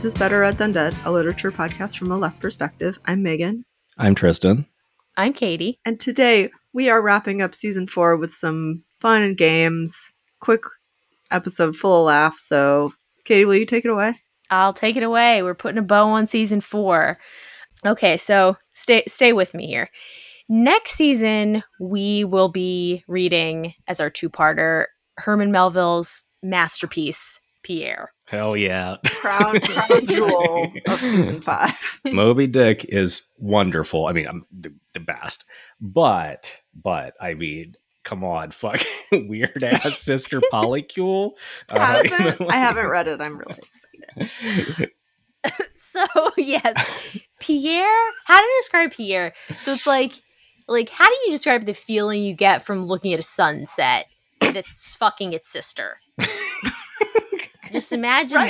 [0.00, 2.98] Hi, this is Better Read Than Dead, a literature podcast from a left perspective.
[3.04, 3.64] I'm Megan,
[3.98, 4.64] I'm Tristan.
[5.18, 5.78] I'm Katie.
[5.84, 10.10] and today we are wrapping up season four with some fun and games.
[10.40, 10.62] Quick
[11.30, 12.48] episode full of laughs.
[12.48, 12.94] So,
[13.26, 14.14] Katie, will you take it away?
[14.48, 15.42] I'll take it away.
[15.42, 17.18] We're putting a bow on season four.
[17.84, 19.90] Okay, so stay stay with me here.
[20.48, 24.86] Next season, we will be reading as our two-parter
[25.18, 28.14] Herman Melville's masterpiece, Pierre.
[28.30, 28.96] Hell yeah.
[29.04, 32.00] Crown, crown jewel of season five.
[32.04, 34.06] Moby Dick is wonderful.
[34.06, 35.44] I mean, I'm the, the best.
[35.80, 37.74] But, but, I mean,
[38.04, 38.80] come on, fuck
[39.10, 41.32] weird ass sister polycule.
[41.68, 43.20] I uh, haven't, I haven't read it.
[43.20, 44.90] I'm really excited.
[45.74, 48.10] So yes, Pierre.
[48.26, 49.32] How to describe Pierre?
[49.58, 50.12] So it's like,
[50.68, 54.06] like how do you describe the feeling you get from looking at a sunset
[54.40, 55.96] that's fucking its sister?
[57.72, 58.48] Just imagine Right.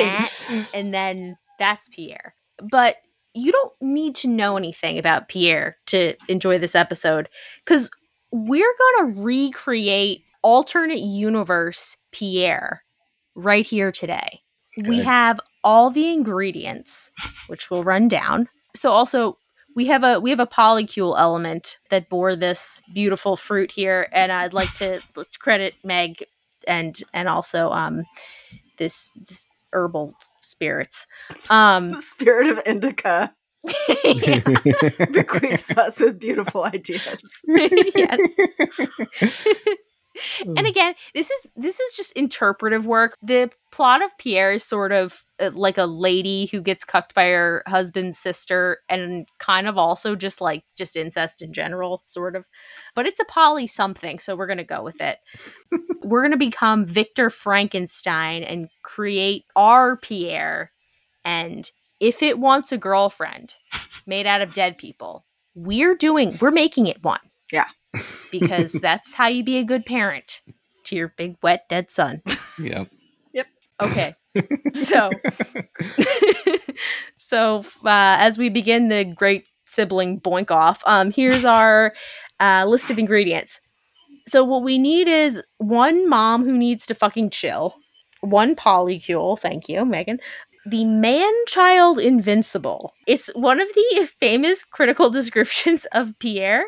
[0.48, 2.34] that, and then that's Pierre.
[2.62, 2.96] But
[3.34, 7.28] you don't need to know anything about Pierre to enjoy this episode
[7.64, 7.90] because
[8.32, 12.82] we're gonna recreate alternate universe Pierre
[13.34, 14.40] right here today.
[14.86, 17.10] We have all the ingredients,
[17.48, 18.48] which we'll run down.
[18.74, 19.36] So also
[19.77, 24.32] we have a we have a polycule element that bore this beautiful fruit here, and
[24.32, 25.00] I'd like to
[25.38, 26.24] credit Meg
[26.66, 28.05] and and also um
[28.81, 31.06] this, this herbal spirits.
[31.48, 33.33] Um The spirit of indica
[35.12, 37.42] bequeaths us with beautiful ideas.
[37.47, 38.20] yes.
[40.56, 43.14] And again, this is this is just interpretive work.
[43.22, 47.28] The plot of Pierre is sort of uh, like a lady who gets cucked by
[47.28, 52.46] her husband's sister, and kind of also just like just incest in general, sort of.
[52.94, 55.18] But it's a poly something, so we're gonna go with it.
[56.02, 60.72] we're gonna become Victor Frankenstein and create our Pierre,
[61.24, 63.55] and if it wants a girlfriend
[64.06, 67.20] made out of dead people, we're doing we're making it one
[68.30, 70.40] because that's how you be a good parent
[70.84, 72.23] to your big wet dead son.
[72.58, 72.89] Yep.
[73.33, 73.46] yep.
[73.80, 74.14] Okay.
[74.74, 75.11] So
[77.17, 81.95] so uh, as we begin the great sibling boink off, um here's our
[82.39, 83.61] uh, list of ingredients.
[84.28, 87.74] So what we need is one mom who needs to fucking chill,
[88.20, 90.20] one polycule, thank you, Megan.
[90.67, 92.92] The man child invincible.
[93.07, 96.67] It's one of the famous critical descriptions of Pierre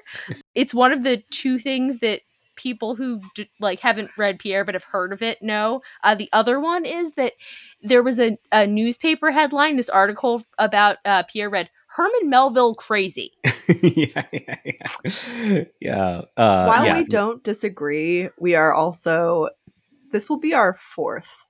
[0.55, 2.21] it's one of the two things that
[2.55, 5.81] people who d- like haven't read Pierre but have heard of it know.
[6.05, 7.33] Uh, the other one is that
[7.83, 13.33] there was a, a newspaper headline, this article about uh, Pierre read Herman Melville crazy.
[13.83, 14.23] yeah.
[14.33, 14.57] Yeah.
[14.65, 15.65] Yeah.
[15.81, 16.21] yeah.
[16.37, 16.99] Uh, While yeah.
[16.99, 19.49] we don't disagree, we are also.
[20.11, 21.47] This will be our fourth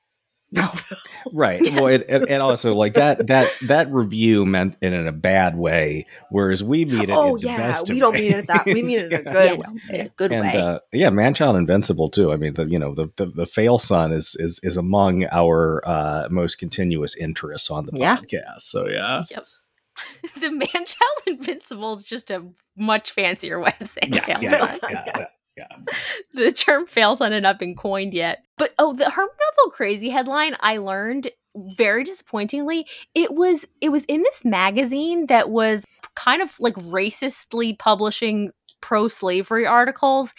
[0.53, 0.99] Melville.
[1.33, 2.03] right well Yes.
[2.03, 6.05] and, and, and also like that that that review meant it in a bad way
[6.31, 8.67] whereas we mean it Oh in the yeah, best we don't mean it that.
[8.71, 9.33] We mean it in a Yeah.
[9.33, 9.67] good Yeah, way.
[9.89, 10.61] in a good and way.
[10.61, 14.13] uh, yeah manchild invincible too i mean the you know the the, the fail son
[14.13, 18.17] is is is among our uh most continuous interests on the Yeah.
[18.19, 19.47] podcast so yeah Yep.
[20.41, 22.45] the man child invincible is just a
[22.77, 24.79] much fancier way of saying yeah fail yeah, Fail son.
[24.81, 25.27] son, yeah,
[25.57, 25.67] yeah.
[26.35, 28.45] the term fail son had not been coined yet.
[28.59, 32.87] But oh, the Herman Melville crazy headline I learned very disappointingly.
[33.15, 39.09] It was it was in this magazine that was kind of like racistly publishing pro
[39.09, 40.35] slavery articles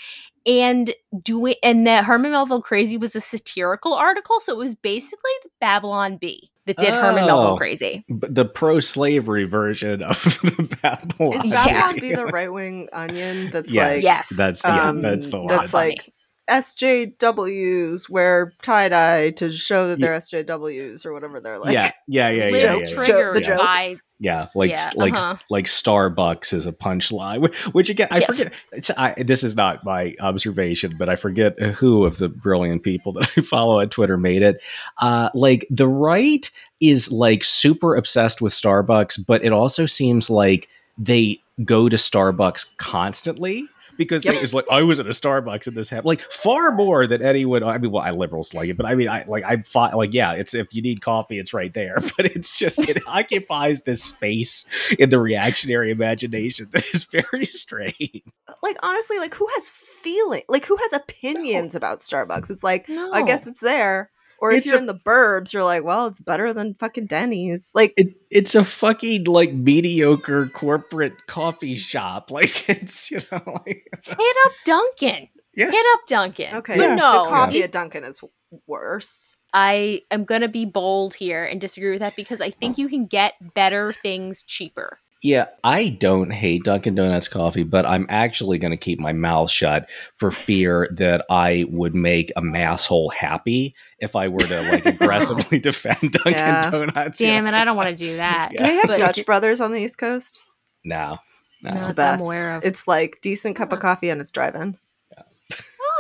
[0.46, 5.31] and doing and that Herman Melville crazy was a satirical article, so it was basically
[5.44, 7.28] the Babylon Bee that did Herman Oh.
[7.28, 8.06] Melville crazy.
[8.09, 11.34] But the pro-slavery version of the Babylon.
[11.40, 11.66] Is Yeah.
[11.66, 14.29] Babylon Bee the right wing onion that's yes, like Yes.
[14.38, 15.47] that's um, yeah, that's the one.
[15.47, 16.12] that's like
[16.50, 21.74] SJWs wear tie dye to show that they're SJWs or whatever they're like.
[21.74, 22.85] yeah, yeah, yeah, yeah, Little yeah, yeah.
[22.85, 24.01] Joke- triggered the jokes.
[24.23, 25.35] Yeah, like Yeah, like uh-huh.
[25.49, 28.25] like Starbucks is a punchline, which, which again I Yeah.
[28.25, 28.53] forget.
[28.71, 33.11] It's, I, this is not my observation, but I forget who of the brilliant people
[33.13, 34.61] that I follow on Twitter made it.
[34.97, 36.49] Uh, like the right
[36.79, 42.77] is like super obsessed with Starbucks, but it also seems like they go to Starbucks
[42.77, 43.67] constantly.
[43.98, 44.36] Because Yep.
[44.36, 47.63] it's like I was at a Starbucks and this happened, like far more than anyone.
[47.63, 50.13] I mean, well, I liberals like it, but I mean, I like I fought like
[50.13, 51.98] yeah, it's if you need coffee, it's right there.
[52.18, 54.66] But it's just it occupies this space
[55.00, 58.24] in the reactionary imagination that is very strange.
[58.62, 60.44] Like honestly, like who has feeling?
[60.50, 62.50] Like who has opinions about Starbucks?
[62.51, 63.12] It's like no.
[63.12, 64.12] I guess it's there.
[64.44, 67.06] Or if It's you're a- in the burbs, you're like, well, it's better than fucking
[67.06, 67.72] Denny's.
[67.74, 72.30] Like It, it's a fucking like mediocre corporate coffee shop.
[72.30, 75.30] Like it's you know like hit up Dunkin'.
[75.56, 76.56] yes, Hit up Dunkin'.
[76.57, 78.22] okay, You the know, coffee he's- at Dunkin' is
[78.68, 79.38] worse.
[79.54, 82.90] I am going to be bold here and disagree with that because I think you
[82.90, 84.98] can get better things cheaper.
[85.25, 89.49] Yeah, I don't hate Dunkin' Donuts coffee, but I'm actually going to keep my mouth
[89.49, 94.85] shut for fear that I would make a masshole happy if I were to like
[95.01, 96.69] aggressively defend Dunkin' Yeah.
[96.69, 97.19] Donuts.
[97.19, 98.49] Damn you it, I don't want to do that.
[98.51, 98.57] Yeah.
[98.57, 100.43] Do they have But- Dutch Brothers on the East Coast?
[100.83, 101.17] No,
[101.61, 101.69] no.
[101.71, 102.23] It's the that I'm best.
[102.25, 102.65] aware of.
[102.65, 104.77] It's like decent cup of coffee and it's drive-in.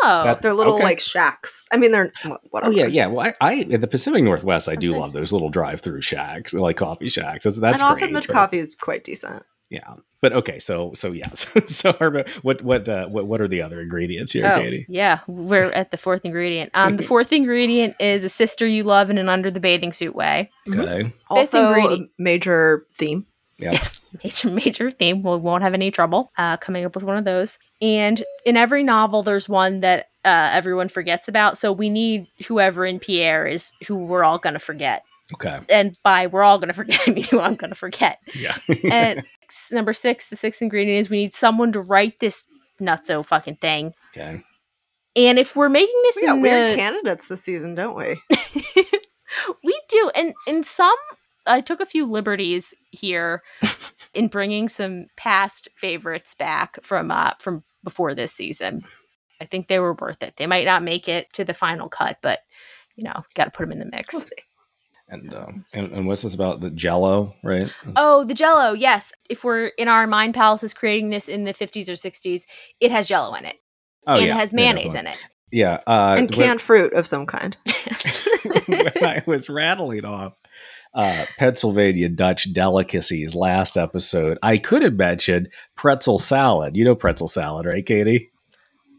[0.03, 0.83] Oh, That- They're little Okay.
[0.83, 1.67] like shacks.
[1.71, 2.73] I mean, they're wh- Oh whatever.
[2.73, 3.07] yeah, yeah.
[3.07, 6.53] Well, I, I in the Pacific Northwest, I do That's love those little drive-through shacks,
[6.53, 7.45] like coffee shacks.
[7.45, 9.43] That's that's and often great, the but- coffee is quite decent.
[9.69, 10.59] Yeah, but okay.
[10.59, 11.29] So so yeah.
[11.33, 14.85] So, so Harba, what what uh, what what are the other ingredients here, Oh, Katie?
[14.87, 16.69] yeah, we're at the fourth ingredient.
[16.75, 20.13] Um, the fourth ingredient is a sister you love in an under the bathing suit
[20.15, 20.51] way.
[20.69, 21.11] Okay.
[21.29, 22.11] Also, a ingredient.
[22.19, 23.25] major theme.
[23.57, 23.71] Yeah.
[23.73, 25.21] Yes, major major theme.
[25.21, 27.59] We won't have any trouble uh, coming up with one of those.
[27.81, 31.57] And in every novel, there's one that uh, everyone forgets about.
[31.57, 35.03] So we need whoever in Pierre is who we're all gonna forget.
[35.33, 35.59] Okay.
[35.69, 38.19] And by we're all gonna forget, I mean who I'm gonna forget.
[38.33, 38.57] Yeah.
[38.91, 39.23] And
[39.71, 42.47] number six, the sixth ingredient is we need someone to write this
[42.81, 43.93] nutso fucking thing.
[44.15, 44.41] okay.
[45.15, 48.19] And if we're making this We got in weird the candidates this season, don't we?
[49.63, 50.95] we do and in some
[51.45, 53.41] i took a few liberties here
[54.13, 58.83] in bringing some past favorites back from uh from before this season
[59.41, 62.17] i think they were worth it they might not make it to the final cut
[62.21, 62.39] but
[62.95, 64.35] you know got to put them in the We'll mix see.
[65.09, 67.71] And, um, and and what's this about the Jello, right?
[67.97, 71.87] oh the jello yes if we're in our mind palaces creating this in the 50s
[71.89, 72.43] or 60s
[72.79, 73.57] it has jello in it
[74.07, 75.09] Oh and yeah, it has mayonnaise definitely.
[75.11, 75.77] in it Yeah.
[75.85, 77.55] Uh, And when- canned fruit of some kind.
[78.65, 80.39] when I was rattling off
[80.93, 86.75] uh, Pennsylvania Dutch delicacies last episode, I could have mentioned pretzel salad.
[86.75, 88.29] You know pretzel salad, right, Katie?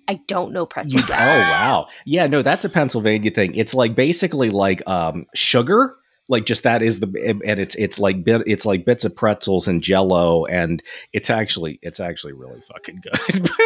[0.06, 3.54] i don't know pretzel Oh wow, yeah, no, that's a Pennsylvania thing.
[3.54, 5.96] It's like basically like um, sugar,
[6.28, 9.66] like just that is the and it's it's like bit it's like bits of pretzels
[9.66, 10.82] and Jello, and
[11.14, 13.48] it's actually it's actually really fucking good.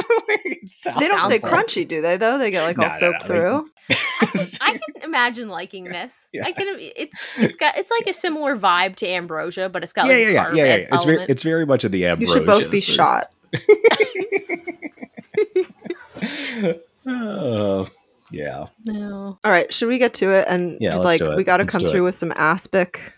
[0.85, 2.19] They don't say like- crunchy, do they?
[2.19, 3.71] Though they get like No, all no, soaked no, through.
[4.61, 6.27] I can imagine liking this.
[6.33, 6.47] Yeah.
[6.47, 6.67] I can.
[6.79, 10.23] It's it's got it's like a similar vibe to ambrosia, but it's got yeah, like
[10.23, 10.87] yeah, a yeah, yeah, yeah.
[10.93, 12.33] It's very, it's very much of the Ambrosia.
[12.33, 13.25] You should both be so- shot.
[17.11, 17.87] Oh,
[18.31, 18.67] yeah.
[18.85, 19.39] no.
[19.43, 20.47] All right, should we get to it?
[20.49, 21.37] And Yeah, like it.
[21.37, 22.05] we got to come through it.
[22.05, 23.15] with some aspic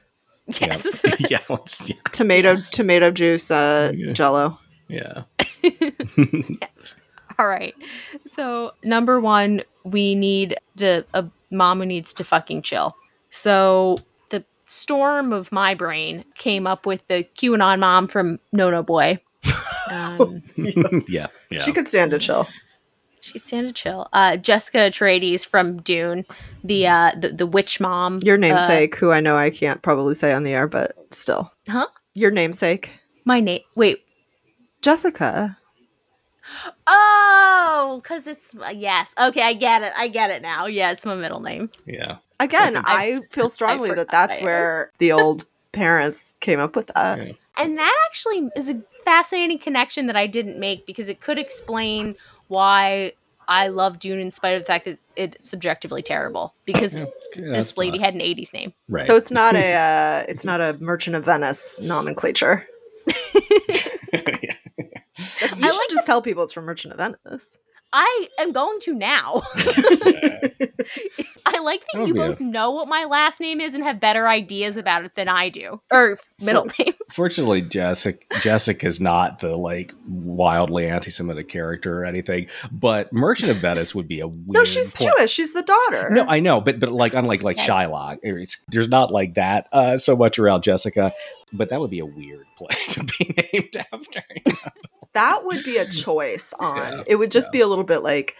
[0.60, 1.02] Yes.
[1.04, 1.14] Yeah.
[1.30, 1.38] yeah.
[1.48, 1.96] Let's, yeah.
[2.12, 4.12] tomato tomato juice uh Yeah.
[4.12, 4.58] jello.
[4.88, 5.22] Yeah.
[5.62, 6.94] yes.
[7.38, 7.74] All right.
[8.32, 12.96] So number one, we need the a mom who needs to fucking chill.
[13.30, 13.98] So
[14.30, 19.20] the storm of my brain came up with the QAnon mom from No No Boy.
[19.92, 20.40] Um,
[21.08, 21.28] yeah.
[21.50, 21.62] Yeah.
[21.62, 22.46] She could stand a chill.
[23.20, 24.08] she stand a chill.
[24.12, 26.24] Uh, Jessica Atreides from Dune,
[26.62, 28.20] the uh, the, the witch mom.
[28.22, 31.50] Your uh, namesake, who I know I can't probably say on the air, but still.
[31.68, 31.86] Huh?
[32.14, 32.90] Your namesake,
[33.24, 33.62] my name.
[33.74, 34.04] Wait,
[34.82, 35.56] Jessica.
[36.86, 39.14] Oh, because it's yes.
[39.20, 39.92] Okay, I get it.
[39.96, 40.66] I get it now.
[40.66, 41.70] Yeah, it's my middle name.
[41.86, 42.16] yeah.
[42.38, 46.86] Again, I- I feel strongly that that's I- where the old parents came up with
[46.94, 47.18] that.
[47.26, 47.32] Yeah.
[47.58, 52.14] And that actually is a fascinating connection that I didn't make because it could explain
[52.48, 53.12] why
[53.46, 56.54] I love Dune in spite of the fact that it's subjectively terrible.
[56.64, 57.06] Because Yeah,
[57.52, 58.04] this lady possible.
[58.06, 58.72] had an 80s name.
[58.88, 59.04] right.
[59.04, 59.74] So it's not a
[60.24, 62.66] uh, it's not a Merchant of Venice nomenclature.
[64.12, 64.54] Yeah.
[65.40, 67.58] That's, you I should like just tell people it's from Merchant of Venice.
[67.92, 69.42] I am going to now.
[71.46, 72.20] I like that Oh, you yeah.
[72.28, 75.48] both know what my last name is and have better ideas about it than I
[75.48, 75.80] do.
[75.90, 76.94] Or middle name.
[77.10, 83.56] Fortunately, Jessica Jessica is not the like wildly anti-Semitic character or anything, but Merchant of
[83.56, 84.46] Venice would be a weird.
[84.50, 85.32] no, she's play- Jewish.
[85.32, 86.10] She's the daughter.
[86.10, 89.98] No, I know, but but like unlike like Shylock, it's, there's not like that uh,
[89.98, 91.12] so much around Jessica.
[91.52, 94.22] But that would be a weird play to be named after.
[94.36, 94.70] you know?
[95.12, 96.76] That would be a choice on.
[96.98, 97.58] Yeah, it would just yeah.
[97.58, 98.34] be a little bit like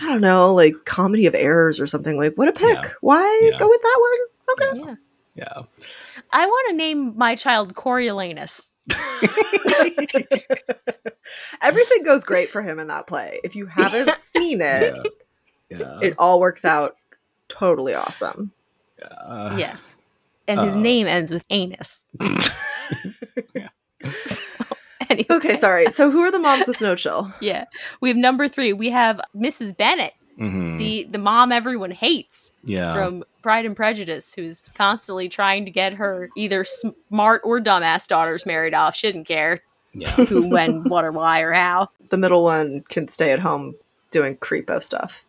[0.00, 2.16] I don't know, like comedy of errors or something.
[2.16, 2.82] Like what a pick.
[2.82, 2.90] Yeah.
[3.00, 3.58] Why Yeah.
[3.58, 4.18] go with that one?
[4.50, 4.78] Okay.
[4.88, 4.94] Yeah.
[5.34, 5.62] Yeah.
[6.32, 8.70] I want to name my child Coriolanus.
[11.62, 13.40] Everything goes great for him in that play.
[13.44, 14.94] If you haven't seen it,
[15.68, 15.78] Yeah.
[15.78, 15.98] Yeah.
[16.02, 16.96] it all works out
[17.48, 18.52] totally awesome.
[19.00, 19.96] Uh, yes.
[20.48, 20.80] And his uh.
[20.80, 22.04] name ends with anus.
[23.54, 23.68] Yeah.
[25.10, 25.26] So, anyway.
[25.30, 25.86] Okay, sorry.
[25.86, 27.32] So who are the moms with no chill?
[27.40, 27.64] Yeah.
[28.00, 28.72] We have number three.
[28.72, 29.76] We have Mrs.
[29.76, 32.92] Bennet, mhm, the, the mom everyone hates yeah.
[32.92, 38.46] from Pride and Prejudice, who's constantly trying to get her either smart or dumbass daughters
[38.46, 38.94] married off.
[38.94, 39.62] She didn't care
[39.94, 40.10] yeah.
[40.10, 41.88] who, when, what, or why, or how.
[42.10, 43.74] The middle one can stay at home
[44.10, 45.24] doing creepo stuff.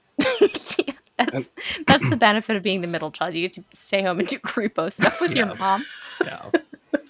[1.18, 1.52] That's
[1.88, 3.36] that's the benefit of being the middle child.
[3.36, 5.84] You get to stay home and do creepo stuff with your mom.
[6.24, 6.50] Yeah.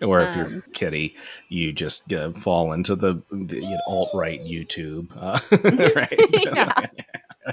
[0.01, 1.15] Or if you're Um, kitty,
[1.49, 5.39] you just uh, fall into the, the you know, alt right YouTube, uh,
[5.95, 6.19] right?
[6.55, 6.87] Yeah.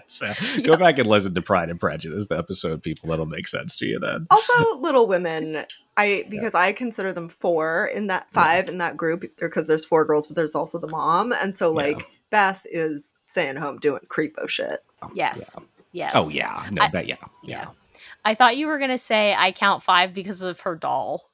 [0.07, 3.09] so go back and listen to Pride and Prejudice, the episode, people.
[3.09, 4.27] That'll make sense to you then.
[4.31, 5.65] Also, Little Women,
[5.97, 10.05] I because I consider them four in that five in that group because there's four
[10.05, 11.87] girls, but there's also the mom, and so Yeah.
[11.89, 14.81] like Beth is staying home doing creepo shit.
[15.15, 15.55] Yes.
[15.57, 15.65] Yeah.
[15.93, 16.13] Yes.
[16.15, 17.61] Oh yeah, no, I- but yeah, Yeah.
[17.61, 17.67] yeah.
[18.27, 21.31] I thought you were gonna say I count five because of her doll.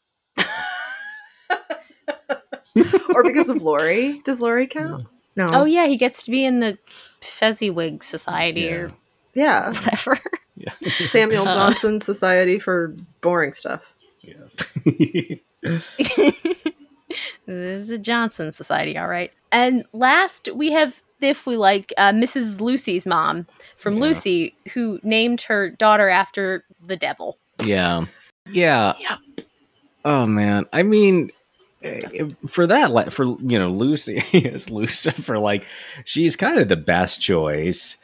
[3.14, 4.20] Or because of Laurie.
[4.24, 5.06] Does Laurie count?
[5.36, 5.48] No.
[5.52, 6.78] Oh yeah, he gets to be in the
[7.20, 8.74] Fezziwig Society Yeah.
[8.74, 8.92] or
[9.34, 9.68] yeah.
[9.72, 10.18] whatever.
[10.56, 10.72] Yeah.
[11.08, 11.52] Samuel Uh.
[11.52, 13.94] Johnson Society for boring stuff.
[14.22, 14.34] yeah.
[17.46, 19.32] There's a Johnson Society, all right.
[19.52, 22.60] And last we have, if we like, uh, Mrs.
[22.60, 24.02] Lucy's mom from Yeah.
[24.02, 27.38] Lucy, who named her daughter after the devil.
[27.64, 28.04] Yeah.
[28.50, 28.94] Yeah.
[28.98, 29.46] Yep.
[30.04, 30.66] Oh man.
[30.72, 31.30] I mean
[31.84, 35.66] Eh, for that like for you know Lucy is Lucifer like
[36.04, 37.98] she's kind of the best choice.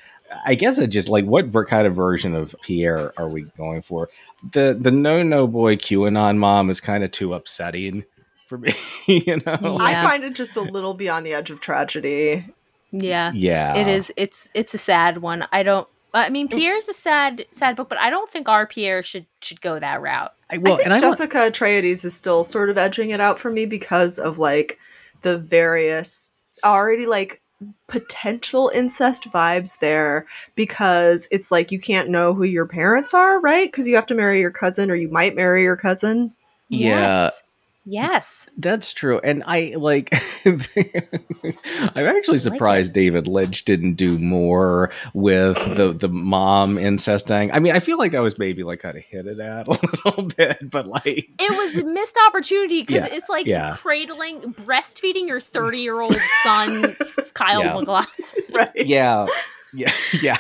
[0.47, 3.83] I guess it just like what ver- kind of version of Pierre are we going
[3.83, 4.09] for?
[4.53, 8.05] The the no no boy QAnon mom is kind of too upsetting
[8.47, 8.73] for me,
[9.07, 9.59] you know.
[9.61, 9.77] Yeah.
[9.81, 12.47] I find it just a little beyond the edge of tragedy.
[12.93, 13.77] Yeah, Yeah.
[13.77, 14.13] it is.
[14.17, 15.47] It's it's a sad one.
[15.53, 15.89] I don't.
[16.13, 19.61] I mean, Pierre's a sad sad book, but I don't think our Pierre should should
[19.61, 20.33] go that route.
[20.51, 23.21] I, well, I think and I want- Jessica Atreides is still sort of edging it
[23.21, 24.79] out for me because of like
[25.23, 26.33] the various
[26.65, 27.41] already like
[27.89, 33.71] potential incest vibes there because it's like you can't know who your parents are, right?
[33.71, 36.33] Because you have to marry your cousin or you might marry your cousin.
[36.69, 37.27] Yeah.
[37.27, 37.43] Yes.
[37.85, 38.47] Yes.
[38.59, 39.21] That's true.
[39.25, 40.13] And I like
[40.45, 47.51] I'm actually surprised David Lynch didn't do more with the the mom incesting.
[47.53, 50.25] I mean, I feel like that was maybe like kind of hinted at a little
[50.37, 53.75] bit, but like It was a missed opportunity because Yeah, it's like yeah.
[53.77, 56.85] cradling, breastfeeding your 30 year old son,
[57.35, 57.75] Kyle Yeah.
[57.75, 58.27] MacLachlan.
[58.55, 58.71] Right.
[58.75, 59.27] Yeah,
[59.73, 60.37] yeah, yeah,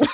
[0.00, 0.06] yeah.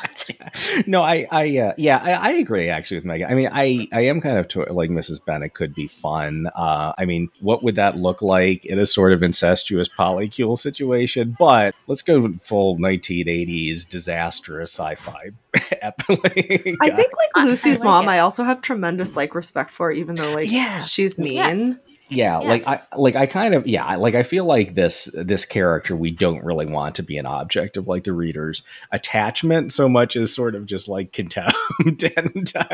[0.87, 3.31] No, I, I, uh, yeah, I, I agree actually with Megan.
[3.31, 5.25] I mean, I, I am kind of to, like Mrs.
[5.25, 6.49] Bennet could be fun.
[6.55, 11.37] Uh, I mean, what would that look like in a sort of incestuous polycule situation?
[11.39, 15.31] But let's go full 1980s disastrous sci-fi
[15.83, 16.77] epic.
[16.81, 18.13] I think like I- I Lucy's like mom, it.
[18.13, 20.81] I also have tremendous like respect for, even though like Yeah.
[20.81, 21.35] she's mean.
[21.35, 21.73] Yes.
[22.09, 25.97] Yeah like i like i kind of yeah like i feel like this this character
[25.97, 30.17] we don't really want to be an object of like the reader's attachment so much
[30.17, 32.67] as sort of just like contempt and, uh,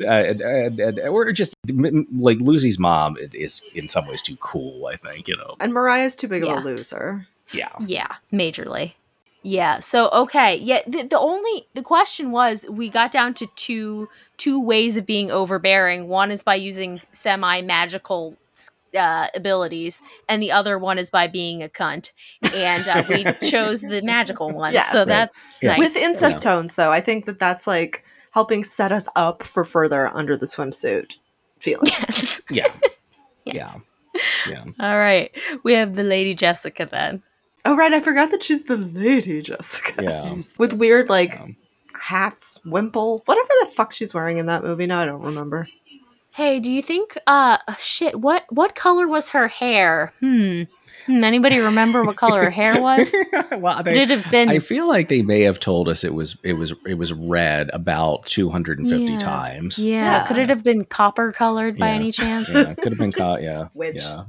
[0.00, 4.36] and, and, and or just m- m- like lucy's mom is in some ways too
[4.40, 6.58] cool i think you know And Mariah's too big Yeah.
[6.58, 7.26] of a loser.
[7.52, 8.94] yeah Yeah, majorly.
[9.42, 9.78] Yeah.
[9.78, 10.56] So okay.
[10.56, 10.82] Yeah.
[10.86, 15.30] The, the only the question was we got down to two two ways of being
[15.30, 16.08] overbearing.
[16.08, 18.36] One is by using semi magical
[18.96, 22.12] uh, abilities, and the other one is by being a cunt.
[22.54, 24.72] And uh, we chose the magical one.
[24.72, 24.88] Yeah.
[24.90, 25.08] so Right.
[25.08, 25.70] that's Yeah.
[25.70, 25.78] nice.
[25.80, 30.08] With incest tones, though, I think that that's like helping set us up for further
[30.08, 31.16] under the swimsuit
[31.58, 31.90] feelings.
[31.90, 32.40] yes.
[32.50, 32.72] yeah
[33.44, 33.76] Yes.
[33.76, 33.76] yeah
[34.48, 35.30] yeah All right.
[35.64, 37.22] We have the Lady Jessica then.
[37.64, 37.92] Oh, right.
[37.92, 40.02] I forgot that she's the lady Jessica.
[40.02, 41.34] yeah With weird, like,
[42.00, 44.86] hats, wimple, whatever the fuck she's wearing in that movie.
[44.86, 45.68] Now I don't remember.
[46.38, 50.12] Hey, do you think uh shit, what what color was her hair?
[50.20, 50.62] Hmm.
[51.06, 53.12] Hmm, anybody remember what color her hair was?
[53.58, 56.14] well Could they, it have been I feel like they may have told us it
[56.14, 59.18] was it was it was red about 250 Yeah.
[59.18, 59.80] times.
[59.80, 60.26] Yeah, Yeah.
[60.28, 61.94] could it have been copper colored by Yeah.
[61.94, 62.48] any chance?
[62.48, 63.42] Yeah, could have been caught.
[63.42, 64.00] Yeah, Witch.
[64.04, 64.26] Yeah,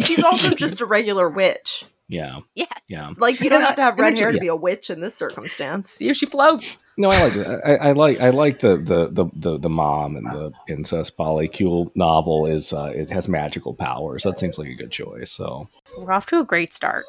[0.00, 1.84] She's also just a regular witch.
[2.10, 2.68] Yeah, Yes.
[2.88, 3.10] yeah.
[3.18, 5.88] Like, you don't have to have red hair to be a witch in this circumstance.
[5.90, 6.78] See if she floats.
[6.98, 7.46] No, I like it.
[7.64, 11.90] I, I like I like the, the the the the mom and the incest polycule
[11.94, 14.24] novel is uh, it has magical powers.
[14.24, 15.30] That seems like a good choice.
[15.30, 17.06] So We're off to a great start.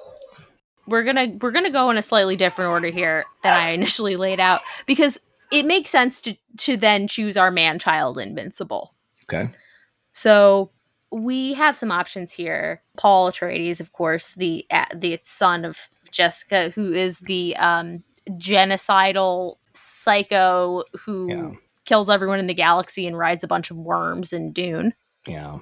[0.88, 4.39] We're gonna we're gonna go in a slightly different order here than I initially laid
[4.39, 5.20] out because
[5.51, 8.93] it makes sense to to then choose our man child invincible.
[9.25, 9.50] okay,
[10.13, 10.72] So
[11.12, 12.82] we have some options here.
[12.98, 19.56] Paul Atreides, of course, the uh, the son of Jessica, who is the um, genocidal
[19.74, 21.51] psycho who Yeah.
[21.86, 24.94] kills everyone in the galaxy and rides a bunch of worms in Dune.
[25.27, 25.60] yeah,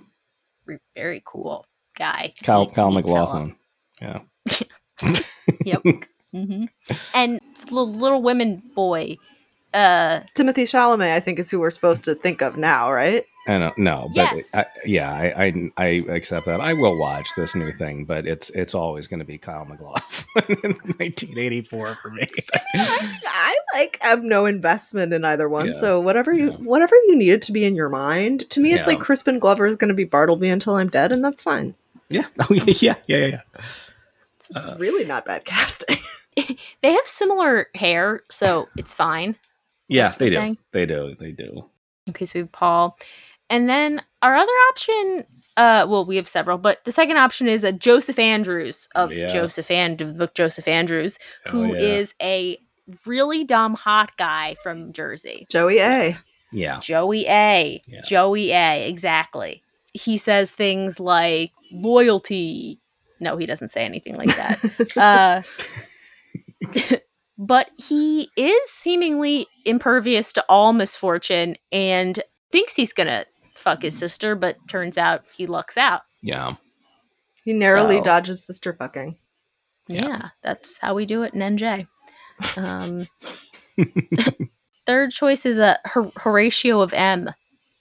[0.65, 1.65] Re- Very cool
[1.97, 2.33] guy.
[2.43, 3.45] Kyle Neat- Kyle neat fella.
[3.45, 3.55] MacLachlan.
[4.01, 4.19] Yeah,
[5.65, 5.81] Yep.
[6.35, 6.65] Mm-hmm.
[7.13, 9.17] And the little women boy.
[9.73, 13.23] Uh, Timothy Chalamet, I think, is who we're supposed to think of now, right?
[13.47, 14.53] I don't know, but Yes.
[14.53, 16.61] I, yeah, I, I I accept that.
[16.61, 20.25] I will watch this new thing, but it's it's always going to be Kyle MacLachlan
[20.63, 22.27] in 1984 for me.
[22.75, 25.67] I, I like have no investment in either one.
[25.67, 25.71] Yeah.
[25.73, 26.57] So whatever you Yeah.
[26.57, 28.93] whatever you need it to be in your mind, to me it's Yeah.
[28.93, 31.73] like Crispin Glover is going to be Bartleby until I'm dead, and that's fine.
[32.09, 33.41] yeah, oh, yeah, yeah, yeah, yeah.
[34.55, 35.97] It's Uh, really not bad casting.
[36.81, 39.35] They have similar hair, so it's fine.
[39.89, 40.35] Yeah, That's the they do.
[40.37, 40.57] thing.
[40.71, 41.15] They do.
[41.19, 41.65] They do.
[42.09, 42.97] Okay, so we have Paul.
[43.49, 45.25] And then our other option,
[45.57, 49.27] uh, well, we have several, but the second option is a Joseph Andrews of Yeah.
[49.27, 52.27] Joseph and of the book Joseph Andrews, Oh, who is yeah.
[52.27, 52.57] a
[53.05, 55.43] really dumb hot guy from Jersey.
[55.49, 56.17] Joey A.
[56.51, 56.79] Yeah.
[56.79, 57.81] Joey A.
[57.87, 58.01] Yeah.
[58.03, 58.87] Joey A.
[58.87, 59.63] Exactly.
[59.93, 62.79] He says things like loyalty.
[63.19, 64.97] No, he doesn't say anything like that.
[64.97, 65.41] uh,
[67.37, 72.19] but he is seemingly impervious to all misfortune and
[72.51, 73.25] thinks he's gonna
[73.59, 76.01] fuck his sister, but turns out he lucks out.
[76.23, 76.55] Yeah.
[77.43, 79.17] He narrowly So- dodges sister fucking.
[79.87, 80.07] Yeah.
[80.07, 80.29] Yeah.
[80.43, 81.87] that's how we do it in NJ.
[82.57, 83.07] Um,
[84.85, 87.29] third choice is a Hor- Horatio of M.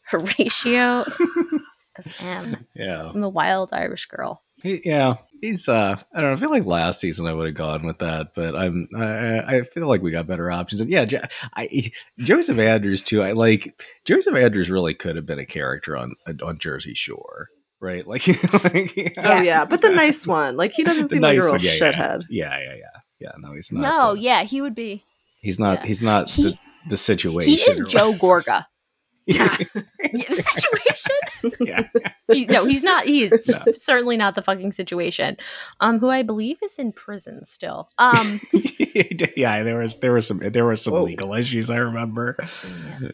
[0.07, 1.01] Horatio
[1.99, 2.67] of M.
[2.75, 3.13] Yeah.
[3.13, 4.43] from the Wild Irish Girl.
[4.63, 5.15] He, yeah.
[5.41, 7.99] He's uh I don't know, I feel like last season I would have gone with
[7.99, 10.81] that, but I'm I, I feel like we got better options.
[10.81, 11.21] And yeah, Jo-
[11.57, 13.23] I Joseph Andrews too.
[13.23, 17.47] I like Joseph Andrews really could have been a character on on Jersey Shore,
[17.81, 18.07] right?
[18.07, 18.27] Like,
[18.65, 19.11] like yeah.
[19.19, 20.57] Oh yeah, but the nice one.
[20.57, 21.93] Like he doesn't The seem like a real yeah, yeah.
[21.93, 22.25] shithead.
[22.31, 23.01] Yeah, yeah, yeah.
[23.21, 23.81] Yeah, no, he's not.
[23.83, 25.05] no, uh, yeah, he would be.
[25.41, 25.81] he's not.
[25.81, 25.87] yeah.
[25.87, 27.51] He's not He- the, the situation.
[27.53, 28.67] He is or Joe Gorga.
[29.29, 29.57] Yeah.
[30.11, 31.57] Yeah, the situation?
[31.61, 31.83] yeah.
[32.33, 33.05] He, no, he's not.
[33.05, 33.73] He is No.
[33.75, 35.37] certainly not the fucking situation.
[35.81, 37.91] Um, who I believe is in prison still.
[37.99, 38.41] Um,
[39.37, 41.05] yeah, there was there was some there were some Whoa.
[41.05, 41.69] legal issues.
[41.69, 42.37] I remember.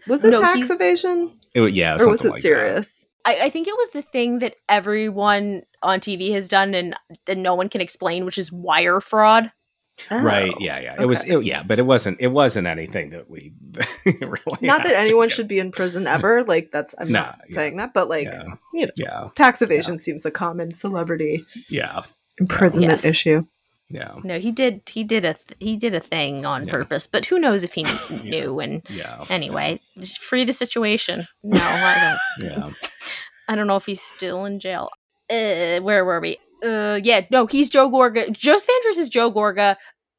[0.06, 1.33] Was it No, tax evasion?
[1.52, 3.04] It, yeah, Or was it like serious?
[3.25, 6.94] I, I think it was the thing that everyone on TV has done and,
[7.26, 9.50] and no one can explain, which is wire fraud.
[10.11, 10.24] That.
[10.24, 10.50] Right.
[10.52, 10.57] Oh.
[10.61, 10.80] Yeah.
[10.80, 10.96] Yeah.
[11.00, 11.24] It was.
[11.24, 12.20] It, yeah, but it wasn't.
[12.20, 13.52] It wasn't anything that we
[14.04, 14.38] really.
[14.61, 16.42] Not had that anyone get- should be in prison ever.
[16.44, 17.54] Like that's I'm Nah, not yeah.
[17.54, 18.44] saying that, but like Yeah.
[18.72, 19.28] you know, Yeah.
[19.35, 22.02] tax evasion seems a common celebrity Yeah.
[22.38, 23.04] imprisonment Yes.
[23.04, 23.46] issue.
[23.90, 24.14] Yeah.
[24.24, 24.80] No, he did.
[24.88, 26.72] He did a th- he did a thing on Yeah.
[26.72, 28.59] purpose, but who knows if he kn- knew?
[28.61, 29.24] And Yeah.
[29.30, 31.26] anyway, just free the situation.
[31.42, 32.50] No, I don't.
[32.50, 32.70] Yeah.
[33.48, 34.90] I don't know if he's still in jail.
[35.30, 36.38] Uh, where were we?
[36.64, 38.33] Uh, yeah, no, he's Joe Gorga.
[38.33, 39.77] Joseph Andrews is Joe Gorga.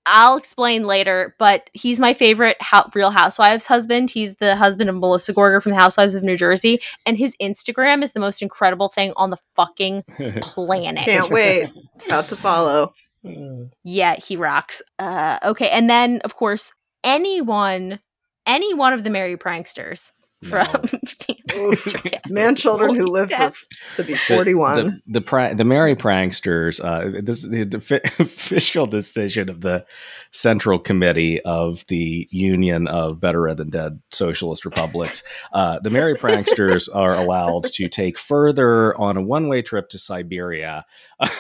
[0.08, 4.12] I'll explain later, but he's my favorite ho- Real Housewives husband.
[4.12, 8.04] He's the husband of Melissa Gorga from the Housewives of New Jersey, and his Instagram
[8.04, 10.04] is the most incredible thing on the fucking
[10.42, 11.04] planet.
[11.06, 11.70] Can't wait.
[12.06, 12.94] About to follow.
[13.84, 14.84] Yeah, he rocks.
[15.00, 18.00] Uh, okay, and then of course anyone,
[18.46, 20.12] any one of the Merry Pranksters
[20.50, 21.88] from the Oof.
[21.88, 22.30] Extra Cast.
[22.30, 23.52] Man children who live for,
[23.96, 24.86] to be 41.
[24.86, 26.84] The the, pra- the Merry Pranksters.
[26.84, 29.86] Uh, this the, the fi- official decision of the
[30.32, 35.24] Central Committee of the Union of Better Than Dead Socialist Republics.
[35.54, 39.98] Uh, the Merry Pranksters are allowed to take further on a one way trip to
[39.98, 40.86] Siberia.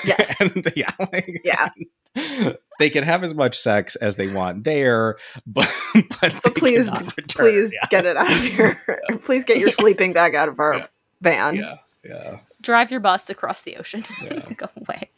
[0.06, 0.39] Yes.
[0.41, 0.91] and, yeah.
[1.00, 1.70] like- yeah.
[2.78, 5.15] They can have as much sex as they want there,
[5.47, 5.71] but
[6.19, 6.91] but, But please,
[7.30, 7.88] please Yeah.
[7.89, 8.78] get it out of here.
[9.25, 10.88] please get your sleeping bag out of our Yeah.
[11.21, 11.56] van.
[11.56, 14.39] Yeah, yeah, drive your bus across the ocean Yeah.
[14.58, 15.10] go away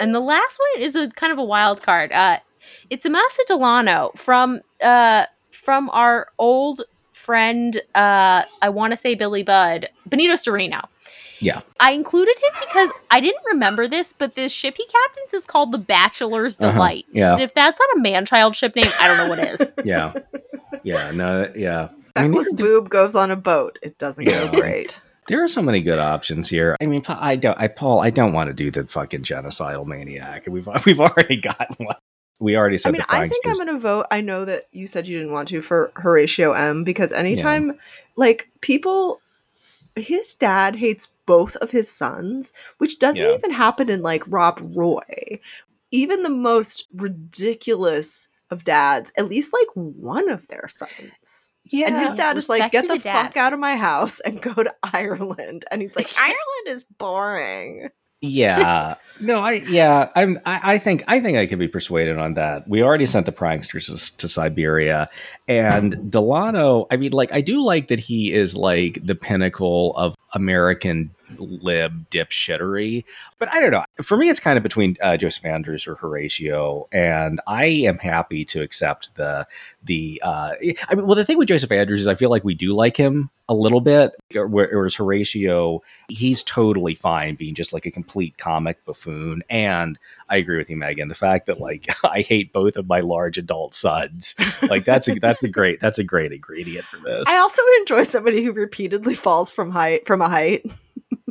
[0.00, 2.38] and the last one is a kind of a wild card uh
[2.90, 9.42] it's amasa delano from uh from our old friend uh i want to say billy
[9.42, 10.86] budd Benito Cereno
[11.42, 11.60] yeah.
[11.80, 15.72] i included him because i didn't remember this but the ship he captains is called
[15.72, 16.72] the bachelor's Uh-huh.
[16.72, 17.32] delight Yeah.
[17.34, 20.12] and if that's not a man-child ship name i don't know what is yeah
[20.82, 23.78] yeah no yeah I mean, Feckless these are- boob goes on a boat.
[23.82, 24.50] It doesn't Yeah.
[24.50, 25.00] go great.
[25.28, 28.32] there are so many good options here i mean i don't i paul i don't
[28.32, 31.94] want to do the fucking genocidal maniac we've we've already got one
[32.40, 34.06] we already said I mean, the I think I'm going to vote.
[34.10, 37.78] I know that you said you didn't want to for Horatio M because anytime,
[38.16, 39.20] like, people,
[39.96, 43.34] his dad hates both of his sons, which doesn't Yeah.
[43.34, 45.40] even happen in, like, Rob Roy.
[45.90, 51.52] Even the most ridiculous of dads, at least, like, one of their sons.
[51.64, 54.20] yeah And his dad is like, get the the dad." fuck out of my house
[54.20, 55.64] and go to Ireland.
[55.70, 57.88] And he's like, Ireland is boring.
[58.22, 58.94] Yeah.
[59.20, 62.66] No i yeah i'm I, I think i think i can be persuaded on that.
[62.66, 65.08] We already sent the pranksters to, to siberia
[65.46, 70.16] and delano i mean like i do like that he is like the pinnacle of
[70.34, 73.04] american lib dipshittery.
[73.38, 73.84] But I don't know.
[74.02, 78.44] For me, it's kind of between uh, Joseph Andrews or Horatio, and I am happy
[78.46, 79.46] to accept the
[79.82, 80.20] the.
[80.24, 80.52] Uh,
[80.88, 82.96] I mean, well, the thing with Joseph Andrews is I feel like we do like
[82.96, 88.84] him a little bit, whereas Horatio, he's totally fine being just like a complete comic
[88.84, 89.42] buffoon.
[89.50, 91.08] And I agree with you, Megan.
[91.08, 95.14] The fact that like I hate both of my large adult sons, like that's a
[95.14, 97.24] that's a great that's a great ingredient for this.
[97.28, 100.64] I also enjoy somebody who repeatedly falls from height from a height.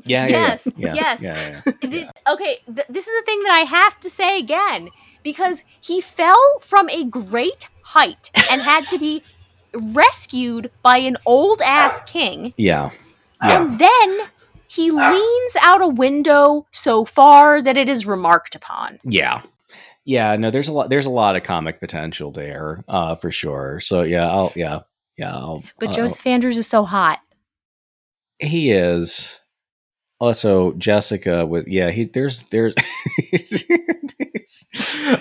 [0.05, 0.27] Yeah.
[0.27, 0.93] Yes, Yeah.
[0.93, 1.21] yes.
[1.21, 4.89] Yeah, yeah, Th- okay, th- this is the thing that I have to say again
[5.23, 9.23] because he fell from a great height and had to be
[9.73, 12.91] rescued by an old ass king, yeah.
[13.43, 13.61] Yeah.
[13.63, 14.19] and then
[14.67, 18.99] he leans out a window so far that it is remarked upon.
[19.03, 19.41] Yeah.
[20.03, 23.79] Yeah, no, there's a lot there's a lot of comic potential there, uh, for sure.
[23.81, 24.79] So yeah, I'll yeah.
[25.17, 27.19] Yeah, I'll, But I'll- Joseph Andrews is so hot.
[28.39, 29.39] he is
[30.21, 32.73] also Jessica with yeah he there's there's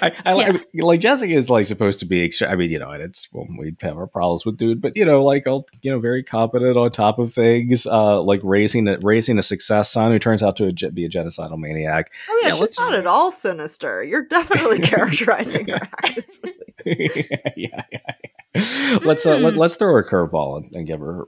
[0.02, 0.52] I, I, Yeah.
[0.56, 3.28] I- like Jessica is like supposed to be extra I mean you know and it's
[3.32, 6.22] well, we have our problems with dude but you know like all you know very
[6.22, 10.42] competent on top of things uh like raising a raising a success son who turns
[10.42, 14.02] out to a, be a genocidal maniac Oh yeah, Yeah, she's not at all sinister.
[14.04, 16.54] You're definitely characterizing her actively.
[16.86, 18.98] yeah, yeah, yeah.
[19.02, 19.56] Let's uh, let, Mm.
[19.56, 21.24] let's throw her a curveball and, and give her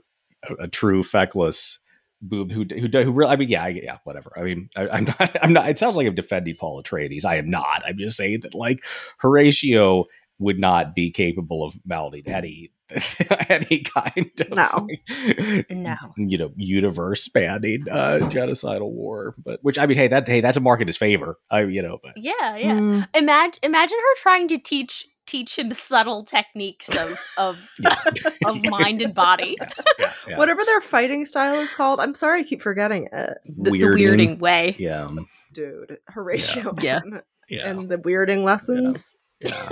[0.47, 1.79] a, a true feckless
[2.23, 3.31] boob who who who really.
[3.31, 4.31] I mean, yeah, yeah, whatever.
[4.35, 5.37] I mean, I, I'm not.
[5.43, 5.69] I'm not.
[5.69, 7.25] It sounds like I'm defending Paul Atreides.
[7.25, 7.83] I am not.
[7.85, 8.79] I'm just saying that like
[9.17, 10.05] Horatio
[10.39, 12.71] would not be capable of mounting any
[13.49, 14.87] any kind of No.
[15.69, 15.95] No.
[16.17, 20.57] you know universe spanning uh genocidal war but which i mean hey that hey that's
[20.57, 22.77] a mark in his favor i you know but Yeah, yeah.
[22.77, 23.07] Mm.
[23.15, 27.69] Imagine imagine her trying to teach teach him subtle techniques of of,
[28.45, 29.57] of mind and body.
[29.99, 30.37] yeah, yeah.
[30.37, 33.11] Whatever their fighting style is called, I'm sorry I keep forgetting it.
[33.13, 33.97] The, the Weirding.
[33.97, 34.75] weirding way.
[34.79, 35.07] Yeah.
[35.53, 37.01] Dude, Horatio Yeah.
[37.05, 37.69] M Yeah.
[37.69, 39.15] and the weirding lessons.
[39.39, 39.69] yeah.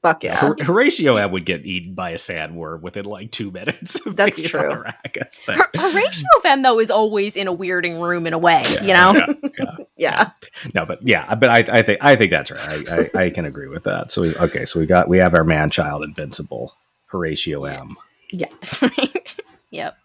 [0.00, 0.36] Fuck yeah.
[0.36, 4.00] Hor- Horatio M would get eaten by a sandworm within like two minutes.
[4.06, 4.72] Of That's being true.
[4.72, 5.58] on Arrakis thing.
[5.58, 9.12] Her, Horatio Femme though is always in a weirding room in a way, you know.
[9.14, 9.26] Yeah,
[9.58, 9.76] yeah.
[9.98, 10.30] Yeah.
[10.74, 12.90] No, but yeah, but I, I think I think that's right.
[12.90, 14.10] I, I, I can agree with that.
[14.10, 16.74] So we, okay, so we got we have our man child invincible
[17.06, 17.96] Horatio M.
[18.32, 18.46] Yeah.
[19.70, 19.96] yep.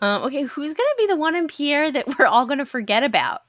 [0.00, 3.40] Um, okay, who's gonna be the one in Pierre that we're all gonna forget about?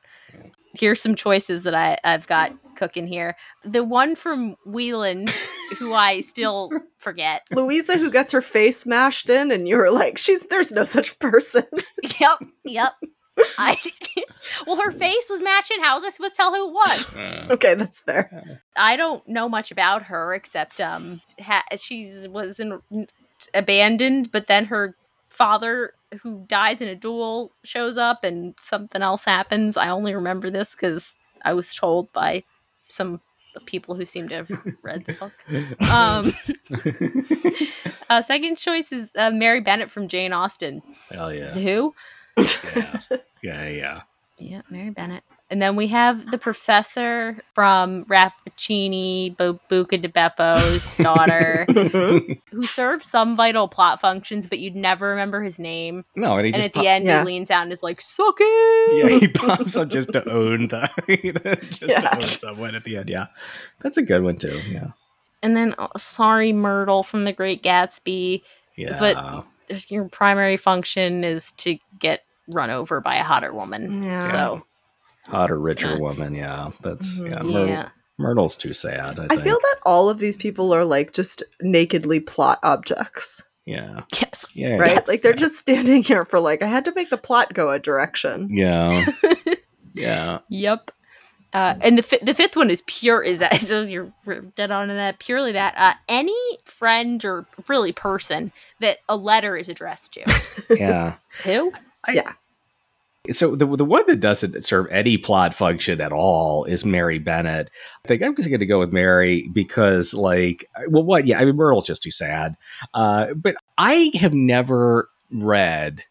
[0.74, 3.36] Here's some choices that I, I've got cooking here.
[3.64, 5.34] The one from Wieland,
[5.78, 7.44] who I still forget.
[7.52, 11.18] Louisa who gets her face smashed in and you were like, she's there's no such
[11.20, 11.64] person.
[12.20, 12.94] Yep, yep.
[13.58, 13.78] I
[14.68, 15.82] well, her face was matching.
[15.82, 17.18] How was I supposed to tell who it was?
[17.52, 18.62] okay, that's fair.
[18.78, 22.80] I don't know much about her except um, ha- she's was in,
[23.54, 24.96] abandoned, but then her
[25.28, 29.76] father, who dies in a duel, shows up, and something else happens.
[29.76, 32.44] I only remember this because I was told by
[32.88, 33.22] some
[33.62, 35.34] people who seem to have read the book.
[35.92, 36.34] Um,
[38.10, 40.82] uh, second choice is uh, Mary Bennet from Jane Austen.
[41.10, 41.54] Hell yeah.
[41.54, 41.94] Who?
[42.38, 43.00] Yeah.
[43.42, 44.02] Yeah, yeah.
[44.38, 45.24] Yeah, Mary Bennet.
[45.52, 52.34] And then we have the professor from Rappaccini, Bo- Buca de Beppo's daughter, mm-hmm.
[52.56, 56.04] who serves some vital plot functions, but you'd never remember his name.
[56.16, 57.20] No, and he And just at pop- the end, Yeah.
[57.20, 60.68] he leans out and is like, "Suck it." yeah, he pops up just to own
[60.70, 60.90] the
[61.62, 62.00] just Yeah.
[62.00, 63.10] to own someone at the end.
[63.10, 63.28] Yeah.
[63.82, 64.60] That's a good one too.
[64.68, 64.88] Yeah.
[65.44, 68.42] And then, oh, sorry, Myrtle from The Great Gatsby.
[68.78, 68.98] Yeah.
[68.98, 69.46] But
[69.90, 74.02] your primary function is to get run over by a hotter woman.
[74.02, 74.32] Yeah.
[74.32, 74.66] So
[75.28, 76.00] hotter, richer Yeah.
[76.00, 76.34] woman.
[76.36, 76.72] Yeah.
[76.82, 77.30] That's Mhm.
[77.30, 77.36] yeah.
[77.36, 79.20] yeah, Myrtle, Myrtle's too sad.
[79.20, 84.02] I, I feel that all of these people are like just nakedly plot objects, Yeah.
[84.14, 84.76] yes, Yeah.
[84.76, 84.92] right?
[84.92, 85.08] Yes.
[85.08, 87.80] Like they're just standing here for like, I had to make the plot go a
[87.80, 88.50] direction.
[88.52, 89.06] Yeah.
[89.94, 90.40] yeah.
[90.50, 90.92] Yep.
[91.54, 93.22] Uh, and the fi- the fifth one is pure.
[93.24, 93.84] Is that so?
[93.84, 94.12] You're
[94.58, 95.20] dead on to that.
[95.20, 96.36] Purely that uh, any
[96.66, 100.24] friend or really person that a letter is addressed to.
[100.78, 101.16] Yeah.
[101.46, 101.72] Who?
[103.32, 107.70] So the the one that doesn't serve any plot function at all is Mary Bennet.
[108.04, 111.28] I think I'm just going to go with Mary because, like, well, what?
[111.28, 112.56] Yeah, I mean, Myrtle's just too sad.
[112.94, 116.04] Uh, but I have never read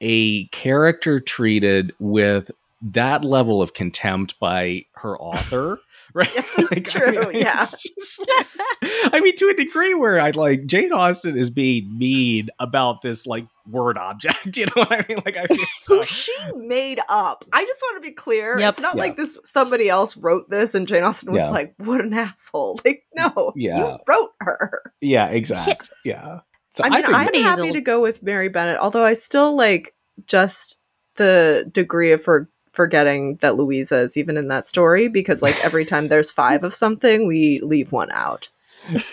[0.00, 2.50] a character treated with
[2.80, 5.80] that level of contempt by her author.
[6.18, 7.64] Right, Yeah, that's true, yeah.
[7.64, 8.28] just
[9.12, 13.26] I mean, to a degree where I like Jane Austen is being mean about this
[13.26, 14.38] like word object.
[14.56, 15.18] You know what I mean?
[15.24, 17.44] Like, I feel so she made up.
[17.52, 18.58] I just want to be clear.
[18.58, 18.68] Yep.
[18.70, 19.00] It's not Yeah.
[19.02, 21.50] like this somebody else wrote this and Jane Austen was Yeah.
[21.50, 22.80] like, what an asshole.
[22.84, 23.78] Like, no, Yeah.
[23.78, 24.92] you wrote her.
[25.00, 25.88] Yeah, exactly.
[26.04, 26.40] Yeah.
[26.70, 29.56] So I mean, think I'm Somebody's happy to go with Mary Bennet, although I still
[29.56, 29.94] like
[30.26, 30.80] just
[31.16, 35.84] the degree of for forgetting that Louisa is even in that story because like every
[35.84, 38.50] time there's five of something, we leave one out.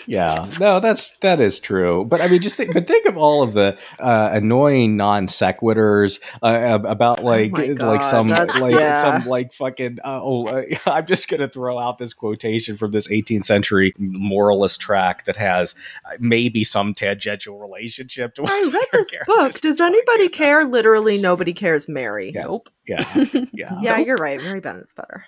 [0.06, 3.42] Yeah no that's that is true but i mean just think but think of all
[3.42, 9.00] of the uh, annoying non sequiturs uh, about like Oh my like some like yeah.
[9.00, 13.08] some like fucking uh, oh uh, i'm just gonna throw out this quotation from this
[13.08, 19.16] 18th century moralist tract that has uh, maybe some tangential relationship to I read this
[19.26, 19.52] book.
[19.60, 20.64] Does anybody care?
[20.64, 21.88] Literally nobody cares.
[21.88, 22.32] Mary.
[22.34, 22.42] Yeah.
[22.42, 22.70] Nope.
[22.86, 23.04] yeah
[23.52, 24.40] yeah Yeah, you're right.
[24.40, 25.26] Mary Bennet's better.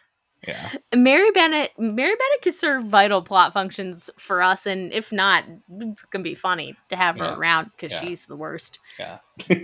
[0.49, 5.45] Yeah Mary Bennet Mary Bennet could serve vital plot functions for us and if not
[5.81, 7.37] it's gonna be funny to have her Yeah.
[7.37, 8.01] around because Yeah.
[8.01, 8.79] she's the worst.
[8.99, 9.19] yeah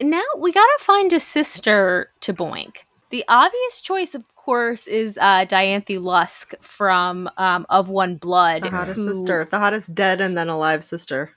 [0.00, 2.78] Now we gotta find a sister to Boink.
[3.10, 8.62] The obvious choice, of course, is uh, Dianthe Lusk from um, Of One Blood.
[8.62, 9.46] The hottest who- sister.
[9.48, 11.34] The hottest dead and then alive sister.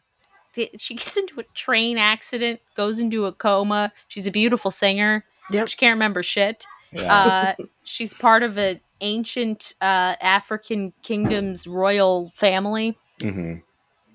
[0.53, 3.93] th- She gets into a train accident, goes into a coma.
[4.07, 5.23] She's a beautiful singer.
[5.51, 5.67] Yep.
[5.69, 6.65] She can't remember shit.
[6.93, 12.97] Yeah Uh, she's part of an ancient uh, African kingdom's royal family.
[13.21, 13.55] hmm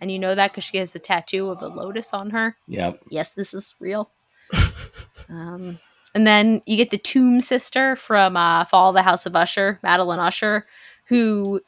[0.00, 2.56] And you know that because she has a tattoo of a lotus on her.
[2.66, 4.10] yep yes, this is real.
[5.28, 5.78] um,
[6.14, 9.78] and then you get the Tomb Sister from uh, Fall of the House of Usher,
[9.82, 10.66] Madeline Usher,
[11.06, 11.60] who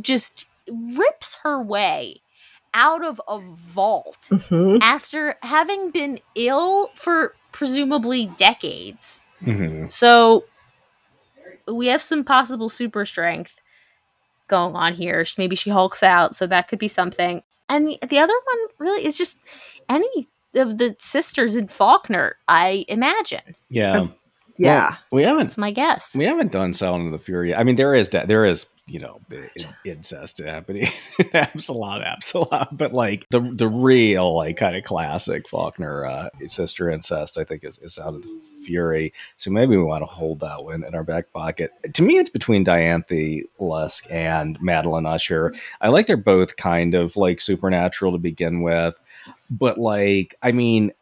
[0.00, 2.22] just rips her way
[2.74, 4.80] out of a vault Mhm.
[4.82, 9.22] after having been ill for presumably decades.
[9.44, 10.44] Hmm So
[11.68, 13.60] we have some possible super strength
[14.48, 15.24] going on here.
[15.38, 17.42] Maybe she hulks out, so that could be something.
[17.68, 19.40] And the, the other one really is just
[19.88, 23.54] any of the sisters in Faulkner, I imagine.
[23.68, 24.08] yeah
[24.56, 24.90] Yeah.
[24.90, 26.14] Well, we haven't That's my guess.
[26.16, 27.54] We haven't done Sound of the Fury.
[27.54, 29.18] I mean, there is there is you know
[29.84, 30.86] incest happening
[31.18, 36.88] in Absalom, Absalom, but like the the real like kind of classic Faulkner uh, sister
[36.88, 39.12] incest, I think is, is Sound of the Fury.
[39.36, 41.72] So maybe we want to hold that one in our back pocket.
[41.94, 45.52] To me, it's between Dianthe Lusk and Madeline Usher.
[45.80, 49.00] I like they're both kind of like supernatural to begin with,
[49.50, 50.92] but like I mean.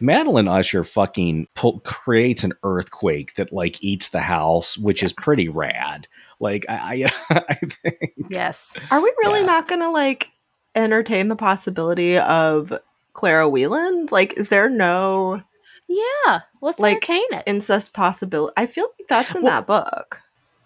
[0.00, 5.48] Madeline Usher fucking pull, creates an earthquake that like eats the house, which is pretty
[5.48, 6.06] rad.
[6.40, 8.74] Like I, I, I think yes.
[8.90, 9.46] Are we really Yeah.
[9.46, 10.28] not gonna like
[10.74, 12.72] entertain the possibility of
[13.12, 14.10] Clara Wieland?
[14.12, 15.42] Like, is there no
[15.88, 16.40] Yeah.
[16.60, 17.42] Let's Like, entertain it.
[17.46, 18.52] incest possibility?
[18.56, 20.20] I feel like that's in Well- that book.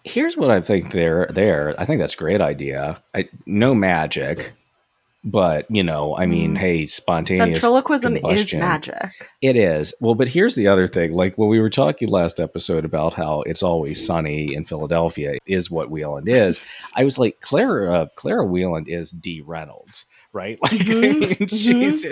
[0.05, 1.75] here's what I think there there.
[1.77, 3.01] I think that's a great idea.
[3.13, 4.53] I, no magic,
[5.23, 6.57] but you know, I mean, Mm.
[6.57, 8.95] hey, spontaneous Ventriloquism is magic.
[9.41, 9.93] It is.
[9.99, 11.11] Well, but here's the other thing.
[11.11, 15.69] Like when we were talking last episode about how it's always sunny in Philadelphia is
[15.69, 16.59] what Wieland is.
[16.95, 20.57] I was like, Clara, uh, Clara Wieland is Dee Reynolds, right?
[20.63, 22.05] Like Mhm, she's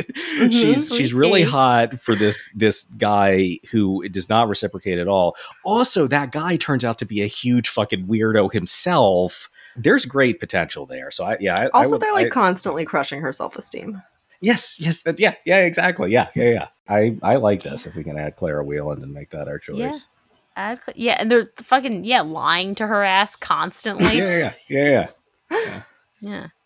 [0.54, 1.52] she's she's really Okay.
[1.52, 5.36] hot for this this guy who does not reciprocate at all.
[5.66, 9.50] Also, that guy turns out to be a huge fucking weirdo himself.
[9.76, 11.12] There's great potential there.
[11.12, 11.56] So I yeah.
[11.58, 14.02] I, I Also, would- they're like I- constantly crushing her self esteem.
[14.40, 16.68] Yes, yes, that, yeah, yeah, exactly, yeah, yeah, yeah.
[16.88, 19.88] I I like this if we can add Clara Wieland and make that our Yeah.
[19.90, 20.08] choice.
[20.56, 24.06] Add yeah, and they're fucking yeah, lying to her ass constantly.
[24.18, 25.06] Yeah, yeah, yeah,
[25.52, 25.82] yeah.
[26.22, 26.48] yeah.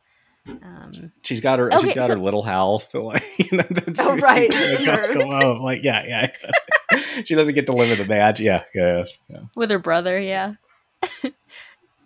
[0.47, 1.71] Um, She's got her.
[1.71, 2.87] Okay, she's got so- her little house.
[2.89, 6.97] To like, you know, that's, Oh, right, she can go home, like, yeah, yeah.
[7.23, 8.41] she doesn't get to live in the badge.
[8.41, 9.39] Yeah, yeah, yeah.
[9.55, 10.55] with her brother yeah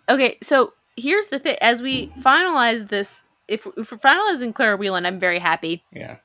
[0.08, 5.06] okay so here's the thing as we finalize this if, if we're finalizing clara Wieland
[5.06, 6.16] i'm very happy yeah.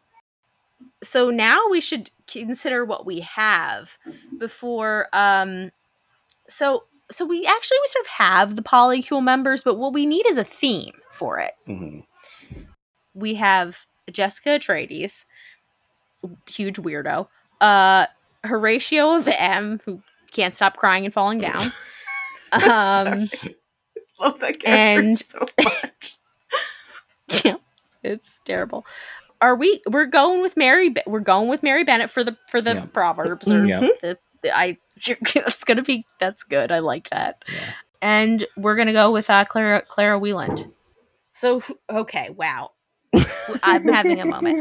[1.04, 3.98] so now we should consider what we have
[4.38, 5.72] before um
[6.48, 10.26] so so we actually we sort of have the polycule members but what we need
[10.28, 12.00] is a theme for it hmm
[13.14, 15.26] we have Jessica Atreides,
[16.48, 17.28] huge weirdo.
[17.60, 18.06] Uh,
[18.46, 21.60] Horatio of M, who can't stop crying and falling down.
[22.54, 23.30] um,
[24.20, 26.18] Love that character And- so much.
[27.44, 27.56] yeah,
[28.04, 28.86] it's terrible.
[29.42, 29.82] Are we?
[29.90, 30.90] We're going with Mary.
[30.90, 32.86] Be- We're going with Mary Bennet for the for the Yeah.
[32.86, 33.52] proverbs.
[33.52, 33.80] Or Yeah.
[33.82, 34.78] the, the- I.
[35.36, 36.06] That's gonna be.
[36.20, 36.72] That's good.
[36.72, 37.44] I like that.
[37.48, 37.72] Yeah.
[38.02, 40.68] And we're gonna go with uh, Clara Clara Wieland.
[41.32, 42.72] So okay, wow.
[43.64, 44.58] I'm having a moment.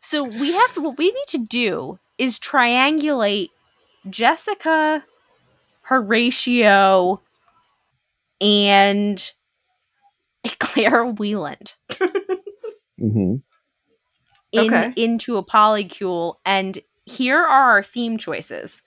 [0.00, 0.80] So we have to.
[0.80, 3.52] What we need to do is triangulate
[4.08, 5.04] Jessica,
[5.82, 7.22] Horatio,
[8.40, 9.32] and
[10.58, 11.74] Clara Wheeland
[12.98, 13.36] hmm
[14.52, 14.94] in Okay.
[14.96, 16.36] into a polycule.
[16.44, 18.82] And here are our theme choices: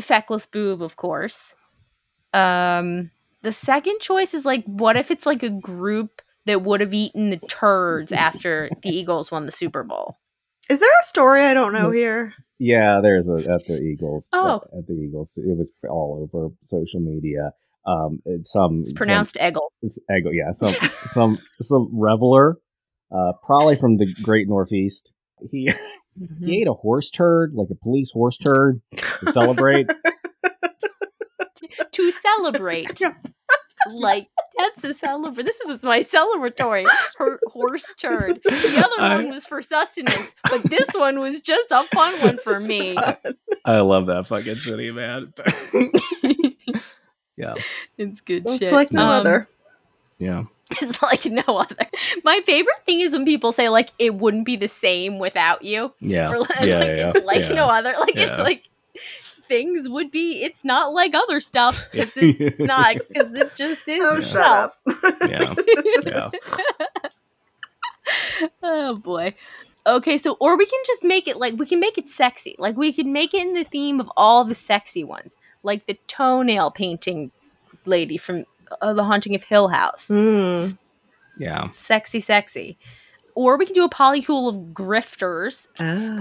[0.00, 1.54] feckless boob, of course.
[2.34, 3.10] Um,
[3.42, 7.30] the second choice is like, what if it's like a group that would have eaten
[7.30, 10.18] the turds after the Eagles won the Super Bowl?
[10.68, 12.34] Is there a story I don't know here?
[12.58, 14.30] Yeah, there's a at the Eagles.
[14.32, 14.62] Oh.
[14.72, 17.52] at, at the Eagles, it was all over social media.
[17.86, 19.68] Um, it's some It's pronounced Eggle.
[19.84, 22.56] some, it's- yeah, some some some reveler,
[23.12, 25.12] uh, probably from the Great Northeast.
[25.50, 25.70] He
[26.44, 29.86] he ate a horse turd, like a police horse turd, to celebrate.
[31.92, 33.00] to celebrate.
[33.94, 35.44] like that's a celebra.
[35.44, 36.86] This was my celebratory
[37.18, 38.38] her- horse turd.
[38.44, 42.36] The other I- one was for sustenance, but this one was just a fun one
[42.38, 42.96] for me.
[43.64, 45.32] I love that fucking city, man.
[47.36, 47.54] yeah,
[47.98, 48.72] it's good It's shit.
[48.72, 49.48] like no Um, other.
[50.18, 50.44] yeah.
[50.82, 51.76] It's like no other.
[52.24, 55.92] My favorite thing is when people say like it wouldn't be the same without you.
[56.00, 56.32] Yeah.
[56.32, 57.54] Or like, yeah, yeah, it's like yeah.
[57.54, 57.94] no other.
[57.98, 58.68] Like it's like
[59.48, 60.42] things would be.
[60.42, 64.80] It's not like other stuff because it's not because it just oh, is Oh, itself.
[64.88, 65.30] shut up.
[65.30, 66.30] Yeah.
[67.02, 67.10] Yeah.
[68.62, 69.34] oh boy.
[69.86, 72.56] Okay, so or we can just make it like we can make it sexy.
[72.58, 75.94] Like we can make it in the theme of all the sexy ones, like the
[76.08, 77.30] toenail painting
[77.84, 78.46] lady from
[78.80, 80.08] uh, The Haunting of Hill House.
[80.08, 80.78] Mm.
[81.38, 81.68] Yeah.
[81.70, 82.78] Sexy, sexy.
[83.34, 85.66] Or we can do a polycule of grifters.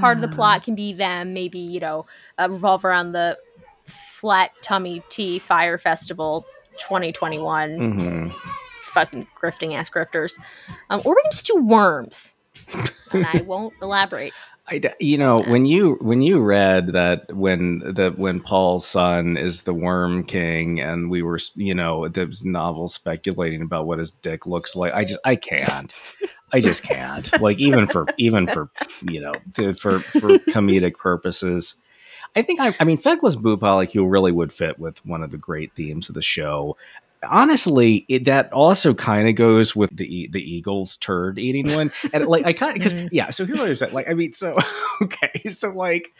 [0.01, 0.35] Part of the Ah.
[0.35, 2.05] plot can be them, maybe you know,
[2.37, 3.37] uh, revolve around the
[3.85, 6.45] Flat Tummy Tea Fire Festival
[6.79, 8.27] 2021 hmm
[8.81, 10.39] fucking grifting ass grifters.
[10.89, 12.37] Um, or we can just do worms.
[13.11, 14.31] and I won't elaborate.
[14.67, 19.63] I, you know, when you when you read that when the when Paul's son is
[19.63, 24.47] the Worm King, and we were, you know, the novel speculating about what his dick
[24.47, 25.93] looks like, I just I can't,
[26.51, 27.29] I just can't.
[27.39, 28.71] Like even for even for
[29.07, 29.33] you know
[29.73, 31.75] for for comedic purposes.
[32.35, 35.37] I think I, I mean feckless boob polycule really would fit with one of the
[35.37, 36.75] great themes of the show.
[37.29, 42.25] Honestly, it, that also kind of goes with the the Eagles turd eating one, and
[42.25, 43.09] like I kind of because Mhm.
[43.11, 43.29] yeah.
[43.29, 43.93] So here's what I'm saying.
[43.93, 44.55] Like I mean, so
[45.01, 46.13] okay, so like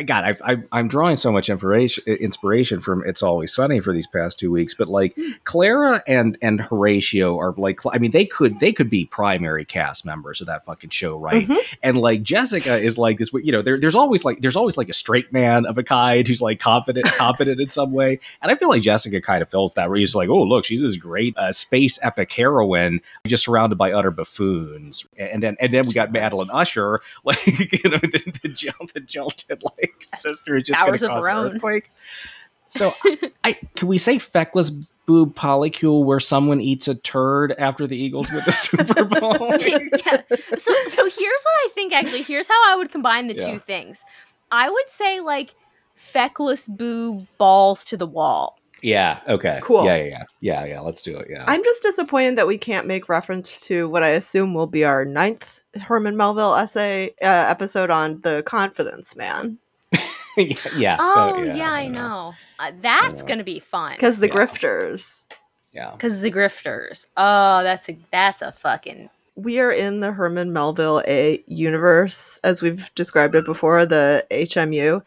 [0.00, 3.92] I got I, I I'm drawing so much information inspiration from It's Always Sunny for
[3.92, 8.24] these past two weeks, but like Clara and and Horatio are like I mean they
[8.24, 11.46] could they could be primary cast members of that fucking show, right?
[11.46, 11.74] Mhm.
[11.82, 14.88] and like Jessica is like this you know there, there's always like there's always like
[14.88, 18.54] a straight man of a kind who's like confident competent in some way and I
[18.54, 21.36] feel like Jessica kind of fills that where he's like oh look she's this great
[21.36, 26.10] uh, space epic heroine just surrounded by utter buffoons and then and then we got
[26.10, 28.48] Madeline Usher like you know the, the,
[28.94, 31.90] the jilted like sister is just going to cause an earthquake
[32.68, 32.94] so
[33.44, 34.70] I can we say feckless
[35.06, 40.22] boob polycule where someone eats a turd after the Eagles win the Super Bowl yeah.
[40.56, 42.22] So so here's what I think actually.
[42.22, 43.52] Here's how I would combine the Yeah.
[43.54, 44.04] two things.
[44.52, 45.54] I would say like
[45.96, 48.56] feckless boob balls to the wall.
[48.82, 49.20] Yeah.
[49.26, 49.58] Okay.
[49.62, 49.84] Cool.
[49.84, 49.96] Yeah.
[49.96, 50.04] Yeah.
[50.04, 50.24] Yeah.
[50.40, 50.64] Yeah.
[50.66, 50.80] Yeah.
[50.80, 51.26] Let's do it.
[51.28, 51.44] Yeah.
[51.46, 55.04] I'm just disappointed that we can't make reference to what I assume will be our
[55.04, 59.58] ninth Herman Melville essay uh, episode on the confidence man
[60.36, 60.56] yeah.
[60.76, 60.96] yeah.
[61.00, 62.34] Oh, yeah, I know.
[62.58, 64.34] Uh, that's gonna be fun because the Yeah.
[64.34, 65.26] grifters.
[65.72, 65.90] Yeah.
[65.92, 67.06] because the grifters.
[67.16, 72.60] Oh, that's a that's a fucking We are in the Herman Melville A universe, as
[72.60, 75.02] we've described it before, the HMU,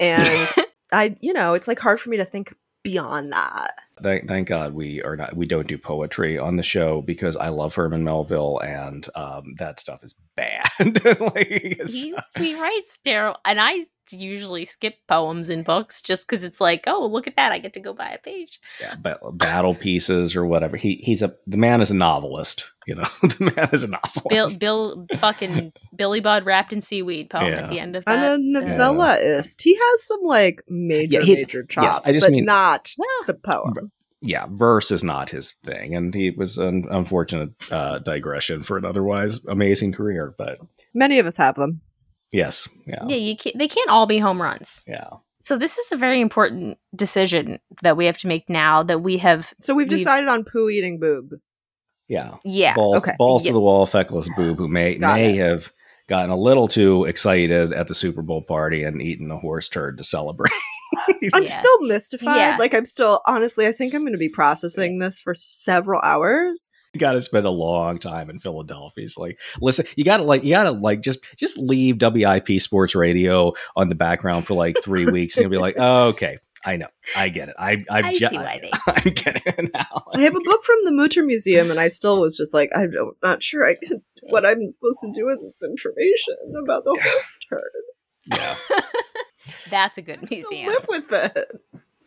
[0.00, 0.48] and
[0.92, 3.72] I, you know, it's like hard for me to think beyond that.
[4.02, 7.48] Thank, thank God we are not we don't do poetry on the show because I
[7.48, 10.64] love Herman Melville and um, that stuff is bad.
[11.20, 16.44] like, it's- he, he writes terrible, and I usually skip poems in books just because
[16.44, 18.60] it's like, oh, look at that, I get to go buy a page.
[18.80, 20.76] yeah, ba- battle pieces or whatever.
[20.76, 22.66] He he's a the man is a novelist.
[22.86, 24.58] You know, the man is a novelist.
[24.60, 27.64] Bill, Bill, fucking Billy Budd wrapped in seaweed poem Yeah.
[27.64, 28.18] at the end of that.
[28.34, 28.62] And that.
[28.64, 29.60] a novellaist.
[29.62, 32.94] He has some like major, Yeah, he's- major yes, chops, I just but mean- not
[32.98, 33.92] Well, the poem.
[34.22, 38.84] yeah, verse is not his thing, and he was an unfortunate uh, digression for an
[38.86, 40.34] otherwise amazing career.
[40.38, 40.58] But
[40.94, 41.82] Many of us have them.
[42.32, 44.82] Yes, yeah, yeah, you can't, they can't all be home runs.
[44.86, 45.08] yeah.
[45.40, 49.16] So this is a very important decision that we have to make now that we
[49.18, 49.54] have.
[49.60, 51.30] So we've We've- decided on poo eating boob.
[52.06, 53.12] Yeah, Yeah, balls, okay.
[53.18, 53.50] balls Yeah.
[53.50, 55.42] to the wall, feckless boob, who may Got may it.
[55.42, 55.72] have
[56.08, 59.96] gotten a little too excited at the Super Bowl party and eaten a horse turd
[59.98, 60.52] to celebrate.
[61.34, 61.48] I'm Yeah.
[61.48, 62.36] still mystified.
[62.36, 62.56] Yeah.
[62.58, 66.68] Like I'm still honestly, I think I'm going to be processing this for several hours.
[66.98, 69.04] You got to spend a long time in Philadelphia.
[69.04, 72.60] It's like, listen, you got to like, you got to like, just just leave WIP
[72.60, 76.38] Sports Radio on the background for like three weeks, and you'll be like, oh, okay,
[76.64, 77.54] I know, I get it.
[77.58, 78.70] I I'm I ju- see why they.
[78.86, 80.02] I'm getting it now.
[80.14, 82.92] I have a book from the Mutter Museum, and I still was just like, I'm
[83.22, 87.38] not sure I can, what I'm supposed to do with this information about the horse
[87.48, 87.62] turd.
[88.34, 88.56] Yeah,
[89.70, 90.66] That's a good I'll museum.
[90.66, 91.48] Live with it.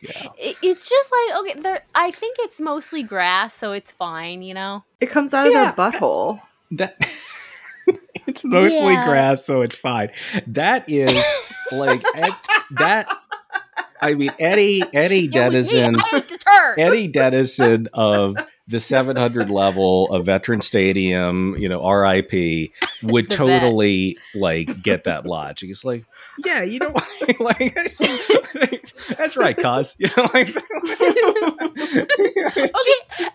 [0.02, 0.28] Yeah.
[0.38, 1.80] It- it's just like okay, there.
[1.94, 4.42] I think it's mostly grass, so it's fine.
[4.42, 4.84] You know.
[5.00, 5.72] It comes out of Yeah.
[5.72, 6.40] their butthole.
[6.72, 6.96] That
[8.26, 9.06] it's mostly Yeah.
[9.06, 10.10] grass, so it's fine.
[10.46, 11.24] That is
[11.70, 12.42] like it's-
[12.72, 13.08] that.
[14.00, 15.70] I mean, Eddie Eddie It was.
[15.70, 16.80] Denizen I hate the turn.
[16.80, 18.36] Eddie Dennison of
[18.66, 22.72] the 700 level of Veteran Stadium, you know, RIP,
[23.04, 23.60] would The vet.
[23.60, 25.68] totally like get that logic.
[25.68, 26.04] He's like,
[26.44, 26.92] yeah, you know,
[27.40, 27.74] like
[29.18, 30.48] that's right, cuz you know, like.
[30.48, 30.60] okay,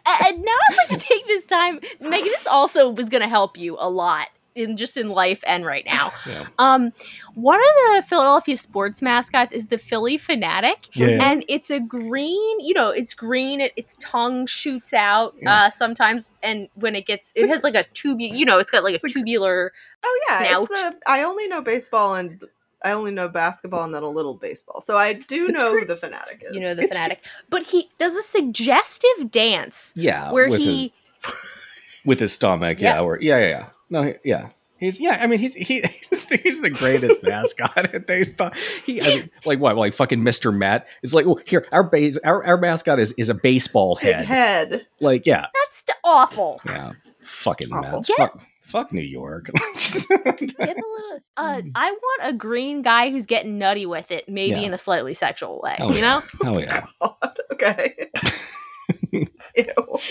[0.06, 1.80] a- and now I'd like to take this time.
[2.00, 5.66] Megan, this also was going to help you a lot in just in life and
[5.68, 6.12] right now.
[6.28, 6.46] Yeah.
[6.58, 6.92] Um,
[7.36, 11.20] one of the Philadelphia sports mascots is the Phillie Phanatic, Yeah.
[11.22, 12.60] and it's a green.
[12.60, 13.62] You know, it's green.
[13.62, 15.66] It, its tongue shoots out Yeah.
[15.66, 18.36] uh, sometimes, and when it gets, it has like a tubular.
[18.36, 19.74] You know, it's got like a like- tubular.
[20.04, 22.42] Oh yeah, it's the I only know baseball and
[22.84, 24.82] I only know basketball and then a little baseball.
[24.82, 25.88] So I do It's know great.
[25.88, 26.56] who the Phanatic is.
[26.56, 27.18] You know, the It's- Phanatic,
[27.50, 30.94] but he does a suggestive dance yeah, where with he.
[31.24, 31.34] his,
[32.06, 33.02] with his stomach, yeah, Yeah.
[33.02, 33.66] or yeah, yeah, yeah.
[33.90, 34.50] No, he- yeah.
[34.80, 35.18] He's yeah.
[35.20, 38.56] I mean, he's he, he's, the- he's the greatest mascot at they stuff.
[38.86, 40.88] He I mean, like what like fucking Mister Met.
[41.02, 44.26] It's like oh here our base our, our mascot is is a baseball Big head.
[44.26, 44.88] head.
[45.00, 46.62] Like yeah, That's awful.
[46.64, 46.92] yeah.
[47.22, 47.92] Fucking Awful.
[47.98, 48.10] Mets.
[48.10, 48.16] Yeah.
[48.18, 49.50] Fuck, fuck New York.
[49.54, 51.20] Get a little.
[51.38, 54.60] Uh, I want a green guy who's getting nutty with it, maybe.
[54.62, 54.68] Yeah.
[54.68, 55.78] in a slightly sexual way.
[55.80, 56.86] Oh, you know, oh yeah.
[57.02, 57.96] God, okay.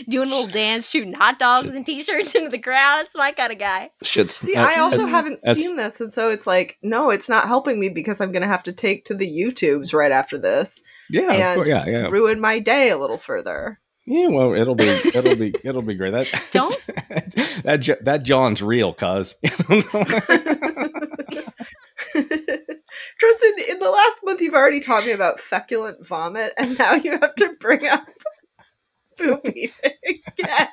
[0.09, 3.05] Doing a little dance, shooting hot dogs and t-shirts into the crowd.
[3.05, 3.91] It's my kind of guy.
[4.03, 7.47] Should See, I also haven't that's- seen this, and so it's like, no, it's not
[7.47, 11.33] helping me because I'm gonna have to take to the YouTubes right after this, Yeah,
[11.33, 12.07] and course, yeah, yeah.
[12.09, 13.81] ruin my day a little further.
[14.09, 16.13] Yeah, well, it'll be, it'll be, it'll be great.
[16.13, 16.87] That Don't-
[17.65, 19.35] that that jawn's real, cuz.
[23.19, 27.13] Tristan, in the last month, you've already taught me about feculent vomit, and now you
[27.21, 28.07] have to bring up
[29.19, 29.73] poop eating
[30.39, 30.69] again.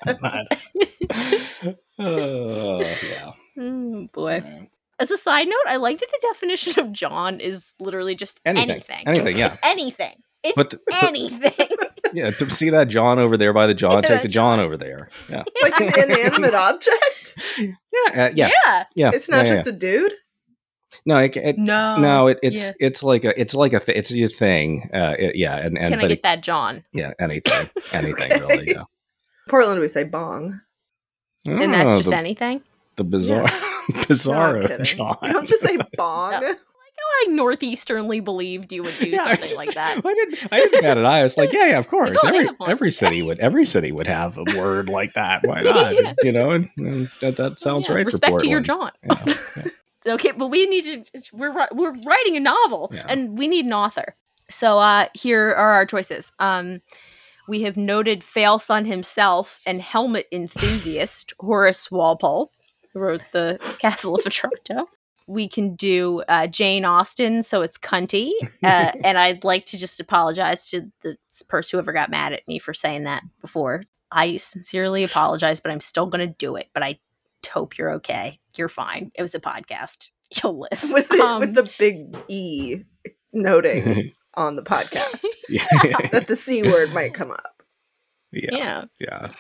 [2.00, 3.32] oh yeah.
[3.58, 4.70] Mm, boy.
[5.00, 8.70] As a side note, I like that the definition of jawn is literally just Anything.
[8.70, 9.04] anything.
[9.08, 9.56] Anything, yeah.
[9.64, 10.16] anything.
[10.44, 11.68] It's But the- but- anything.
[12.16, 14.78] Yeah, to see that jawn over there by the jawn, Yeah, take the jawn over
[14.78, 15.10] there.
[15.32, 17.36] Yeah, Like an inanimate object.
[17.58, 17.72] yeah,
[18.26, 18.84] uh, yeah, yeah.
[18.94, 19.10] yeah.
[19.12, 20.12] It's not yeah, just a dude.
[21.08, 21.98] no, it, it, No.
[21.98, 24.92] no, it, it's it's like a it's like a th- it's a thing.
[24.94, 26.84] Uh, yeah, and and Can I get that jawn?
[26.94, 28.40] yeah, anything, anything Okay.
[28.40, 28.68] really.
[28.68, 28.84] Yeah.
[29.50, 30.60] Portland, we say bong.
[31.48, 32.62] And that's Oh, just the, anything?
[32.96, 33.48] the bizarre,
[34.08, 34.62] I'm.
[34.84, 35.18] jawn.
[35.24, 36.42] You don't just say bong.
[36.42, 36.56] No.
[37.12, 40.02] I northeasternly believed you would do Yeah, something just- like that.
[40.06, 40.40] I didn't.
[40.52, 41.20] I didn't bat an eye.
[41.20, 42.16] I was like, yeah, yeah, of course.
[42.24, 45.46] oh, every every city would every city would have a word like that.
[45.46, 45.94] Why not?
[46.04, 46.14] Yeah.
[46.24, 46.90] You know, and, and
[47.22, 48.06] that that sounds Yeah, right.
[48.06, 48.62] Respect to your.
[48.62, 48.92] jawn.
[50.06, 50.84] Okay, but we need
[51.14, 51.22] to.
[51.32, 54.16] We're we're writing a novel, and we need an author.
[54.50, 56.32] So uh, here are our choices.
[56.40, 56.82] Um,
[57.48, 62.52] we have noted fail son himself and helmet enthusiast Horace Walpole,
[62.94, 64.90] who wrote the Castle of Otranto.
[65.28, 68.32] We can do uh, Jane Austen, so it's cunty,
[68.64, 71.18] uh, and I'd like to just apologize to the
[71.48, 73.84] person whoever got mad at me for saying that before.
[74.12, 76.68] I sincerely apologize, but I'm still going to do it.
[76.74, 77.00] But I
[77.52, 78.40] hope you're okay.
[78.56, 79.12] You're fine.
[79.16, 80.10] It was a podcast.
[80.44, 80.92] You'll live.
[80.92, 82.84] with the, Um, with the big E
[83.32, 85.66] noting on the podcast yeah,
[86.12, 87.64] that the C word might come up.
[88.32, 88.84] yeah, yeah.
[89.00, 89.32] yeah.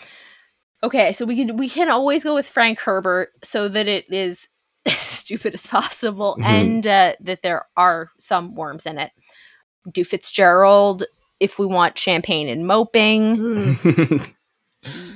[0.84, 4.50] Okay, so we can we can always go with Frank Herbert so that it is
[4.86, 6.44] as stupid as possible Mhm.
[6.46, 9.12] and uh, that there are some worms in it.
[9.92, 11.04] Do Fitzgerald
[11.40, 13.78] if we want champagne and moping.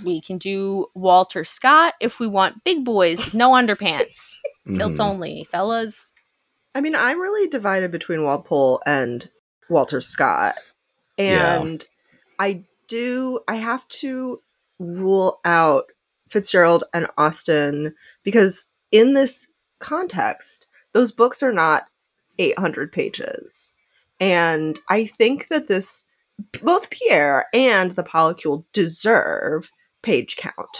[0.05, 4.37] We can do Walter Scott if we want big boys with no underpants.
[4.65, 4.99] Kilt Mhm.
[5.01, 6.13] only, fellas.
[6.73, 9.29] I mean, I'm really divided between Walpole and
[9.69, 10.55] Walter Scott.
[11.17, 11.59] Yeah.
[11.59, 11.83] And
[12.39, 14.41] I do, I have to
[14.79, 15.91] rule out
[16.29, 17.93] Fitzgerald and Austen
[18.23, 19.47] because in this
[19.79, 21.83] context, those books are not
[22.39, 23.75] 800 pages.
[24.19, 26.03] And I think that this,
[26.61, 29.71] both Pierre and the Polycule deserve
[30.01, 30.77] page count.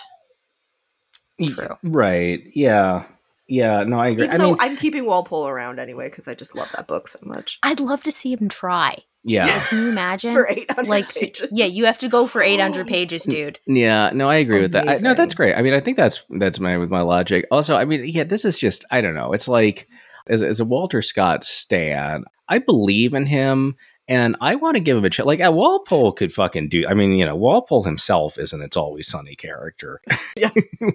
[1.46, 1.78] True.
[1.84, 2.44] Right.
[2.56, 3.06] Yeah.
[3.48, 3.84] Yeah.
[3.84, 4.26] No, I agree.
[4.26, 7.08] Even I though mean, I'm keeping Walpole around anyway because I just love that book
[7.08, 7.60] so much.
[7.64, 8.98] I'd love to see him try.
[9.24, 9.46] yeah.
[9.46, 10.34] Like, can you imagine?
[10.34, 11.48] For 800 like pages.
[11.52, 14.88] yeah you have to go for 800 pages dude Yeah, no, I agree with that.
[14.88, 15.56] I, no, that's great.
[15.56, 17.46] I mean, I think that's that's my with my logic.
[17.52, 19.34] Also, I mean, yeah, this is just I don't know.
[19.34, 19.88] It's like
[20.28, 23.76] as as a Walter Scott stan, I believe in him,
[24.08, 25.26] and I want to give him a chance.
[25.28, 26.86] Like Walpole could fucking do.
[26.88, 30.02] I mean, you know, Walpole himself isn't It's Always Sunny character.
[30.38, 30.50] Yeah.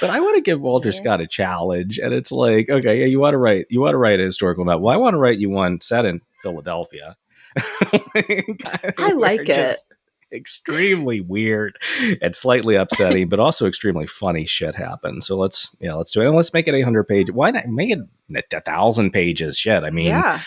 [0.00, 0.94] but I want to give Walter Yeah.
[0.94, 3.98] Scott a challenge, and it's like, okay, yeah, you want to write you want to
[3.98, 4.82] write a historical novel.
[4.82, 7.16] Well, I want to write you one set in Philadelphia.
[8.96, 9.76] I like it.
[10.32, 11.76] extremely weird
[12.22, 15.26] and slightly upsetting, but also extremely funny shit happens.
[15.26, 16.26] So let's yeah, let's do it.
[16.26, 17.34] And let's make it 800 pages.
[17.34, 17.98] Why not make it
[18.54, 19.58] a thousand pages?
[19.58, 19.82] Shit.
[19.82, 20.40] I mean, yeah.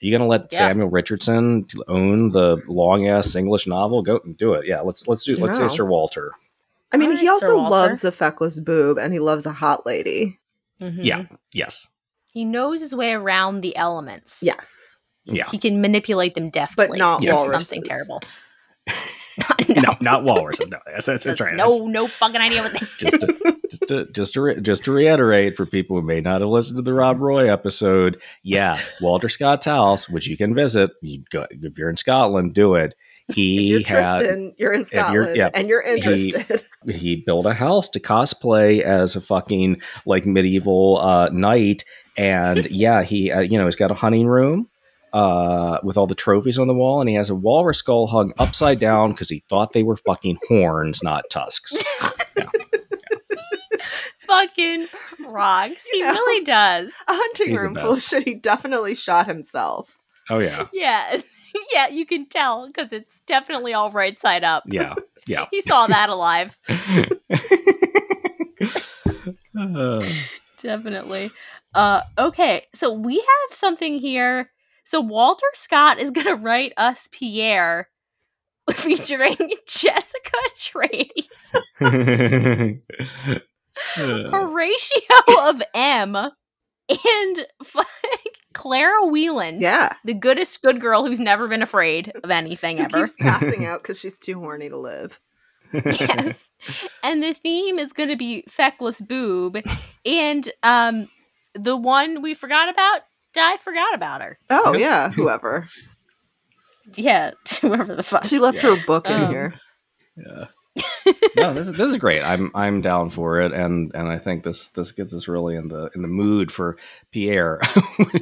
[0.00, 0.58] You gonna let Yeah.
[0.58, 4.02] Samuel Richardson own the long ass English novel?
[4.02, 4.66] Go and do it.
[4.66, 5.68] Yeah, let's let's do let's No.
[5.68, 6.32] say Sir Walter.
[6.92, 10.38] I mean, Alright, he also loves a feckless boob and he loves a hot lady.
[10.80, 11.04] Mhm.
[11.04, 11.24] Yeah.
[11.52, 11.88] Yes.
[12.32, 14.40] He knows his way around the elements.
[14.42, 14.96] Yes.
[15.24, 15.48] Yeah.
[15.50, 16.86] He can manipulate them deftly.
[16.88, 17.68] But not into walruses.
[17.68, 18.20] Something terrible.
[19.68, 20.68] No, not walruses.
[20.68, 21.54] No, that's, that's, that's That's right.
[21.54, 24.92] No, no fucking idea what they just to, just to just to re- just to
[24.92, 29.28] reiterate for people who may not have listened to the Rob Roy episode, yeah, Walter
[29.28, 30.90] Scott's house, which you can visit.
[31.02, 32.94] You go if you're in Scotland, do it.
[33.28, 33.86] If He you're had
[34.20, 35.50] Tristan, you're in if you're- Scotland yeah.
[35.54, 36.62] and you're interested.
[36.88, 41.84] he built a house to cosplay as a fucking like medieval uh, knight,
[42.16, 44.68] and yeah, he uh, you know he's got a hunting room.
[45.12, 48.30] Uh, with all the trophies on the wall, and he has a walrus skull hung
[48.38, 51.82] upside down because he thought they were fucking horns, not tusks.
[54.20, 54.86] fucking
[55.30, 55.86] rocks.
[55.92, 56.10] He Yeah.
[56.12, 56.92] really does.
[57.08, 58.24] a hunting He's room full of shit.
[58.24, 59.98] He definitely shot himself.
[60.30, 61.20] Oh yeah, Yeah.
[61.72, 64.64] yeah, you can tell because it's definitely all right side up.
[64.66, 64.94] yeah,
[65.26, 65.46] yeah.
[65.50, 66.58] He saw that alive.
[69.58, 70.06] Uh,
[70.62, 71.30] Definitely.
[71.74, 74.50] Uh okay, so we have something here.
[74.88, 77.90] So Walter Scott is gonna write us Pierre
[78.72, 79.36] featuring
[79.68, 81.28] Jessica Trady,
[83.98, 87.46] uh, Horatio of M, and
[88.54, 89.60] Clara Whelan.
[89.60, 89.92] Yeah.
[90.06, 93.00] The goodest good girl who's never been afraid of anything ever.
[93.00, 95.20] keeps passing out because she's too horny to live.
[95.74, 96.48] yes.
[97.02, 99.58] And the theme is going to be feckless boob.
[100.06, 101.08] And um
[101.54, 103.02] the one we forgot about,
[103.38, 104.38] I forgot about her.
[104.50, 104.80] Oh Yep.
[104.80, 105.66] yeah, whoever.
[106.96, 108.24] Yeah, whoever the fuck.
[108.24, 109.54] She left her book in Um, here.
[110.16, 110.44] yeah.
[111.36, 112.22] no, this is this is great.
[112.22, 115.66] I'm I'm down for it, and and I think this this gets us really in
[115.66, 116.76] the in the mood for
[117.10, 117.60] Pierre.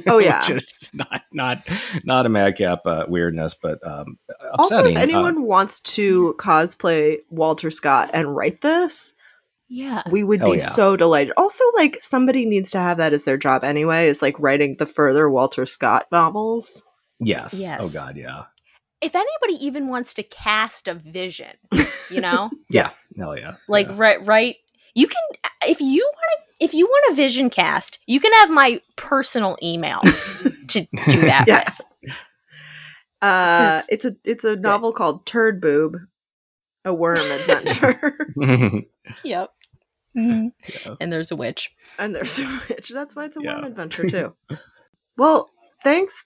[0.07, 0.41] Oh, yeah.
[0.43, 1.61] just not not
[2.03, 4.17] not a madcap uh, weirdness, but um,
[4.57, 4.93] Also, upsetting.
[4.93, 9.13] if Uh, anyone wants to cosplay Walter Scott and write this,
[9.69, 10.03] yeah.
[10.11, 10.63] we would Hell be yeah.
[10.65, 11.33] so delighted.
[11.37, 14.85] Also, like somebody needs to have that as their job anyway, is like writing the
[14.85, 16.83] further Walter Scott novels.
[17.19, 17.53] yes.
[17.59, 17.79] Yes.
[17.83, 18.43] Oh God, yeah.
[19.01, 21.51] If anybody even wants to cast a vision,
[22.11, 22.49] you know?
[22.69, 23.07] Yes.
[23.17, 23.55] Hell yeah.
[23.67, 23.95] like Yeah.
[23.97, 24.55] right right
[24.95, 25.21] you can
[25.67, 29.55] if you want to if you want a vision cast, you can have my personal
[29.61, 30.01] email
[30.69, 31.63] to do that Yeah.
[32.03, 32.13] with.
[33.21, 35.95] Uh, 'Cause- it's a it's a novel called Turd Boob,
[36.85, 37.99] a worm adventure,
[39.23, 39.49] Yep.
[40.17, 40.51] Mhm.
[40.85, 40.95] Yeah.
[40.99, 41.69] And there's a witch.
[41.99, 42.89] and there's a witch.
[42.89, 44.35] That's why it's a worm adventure too.
[45.17, 45.49] well,
[45.83, 46.25] thanks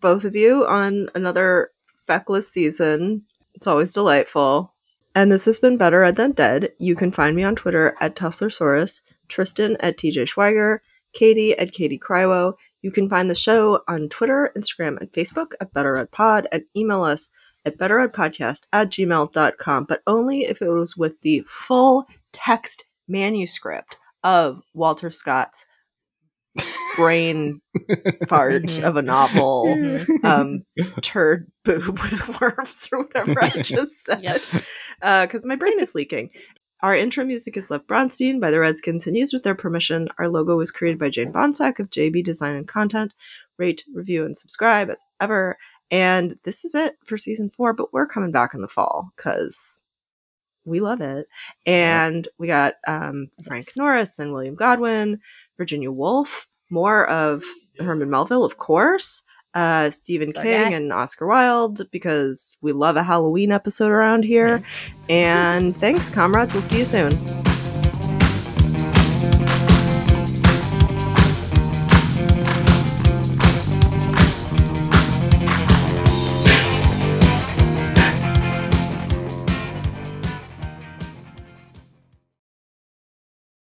[0.00, 1.70] both of you on another
[2.06, 3.22] feckless season.
[3.54, 4.74] It's always delightful.
[5.14, 6.72] And this has been Better Ed Than Dead.
[6.78, 10.78] You can find me on Twitter at Tusslersaurus, Tristan at TJ Schweiger,
[11.12, 12.54] Katie at Katie Cryo.
[12.82, 16.64] You can find the show on Twitter, Instagram, and Facebook at Better Ed Pod and
[16.76, 17.30] email us
[17.64, 22.73] at betteredpodcast at gmail.com, but only if it was with the full text
[23.08, 25.66] manuscript of Walter Scott's
[26.96, 27.60] brain
[28.28, 28.84] fart Mhm.
[28.84, 30.24] of a novel Mhm.
[30.24, 30.62] um
[31.02, 34.22] turd boob with worms or whatever I just said.
[34.22, 34.42] Yep.
[35.00, 36.30] Because my brain is leaking.
[36.82, 40.08] Our intro music is Lev Bronstein by the Redskins and used with their permission.
[40.18, 43.14] Our logo was created by Jane Bonsack of JB Design and Content.
[43.58, 45.56] Rate, review, and subscribe as ever.
[45.90, 49.82] And this is it for season four, but we're coming back in the fall because
[50.64, 51.26] we love it.
[51.66, 53.66] And we got um, Frank.
[53.76, 55.20] Norris and William Godwin,
[55.56, 57.42] Virginia Woolf, more of
[57.78, 59.22] Herman Melville, of course,
[59.54, 60.76] uh, Stephen King guy.
[60.76, 64.62] and Oscar Wilde because we love a Halloween episode around here.
[65.08, 66.52] and thanks, comrades.
[66.52, 67.53] We'll see you soon.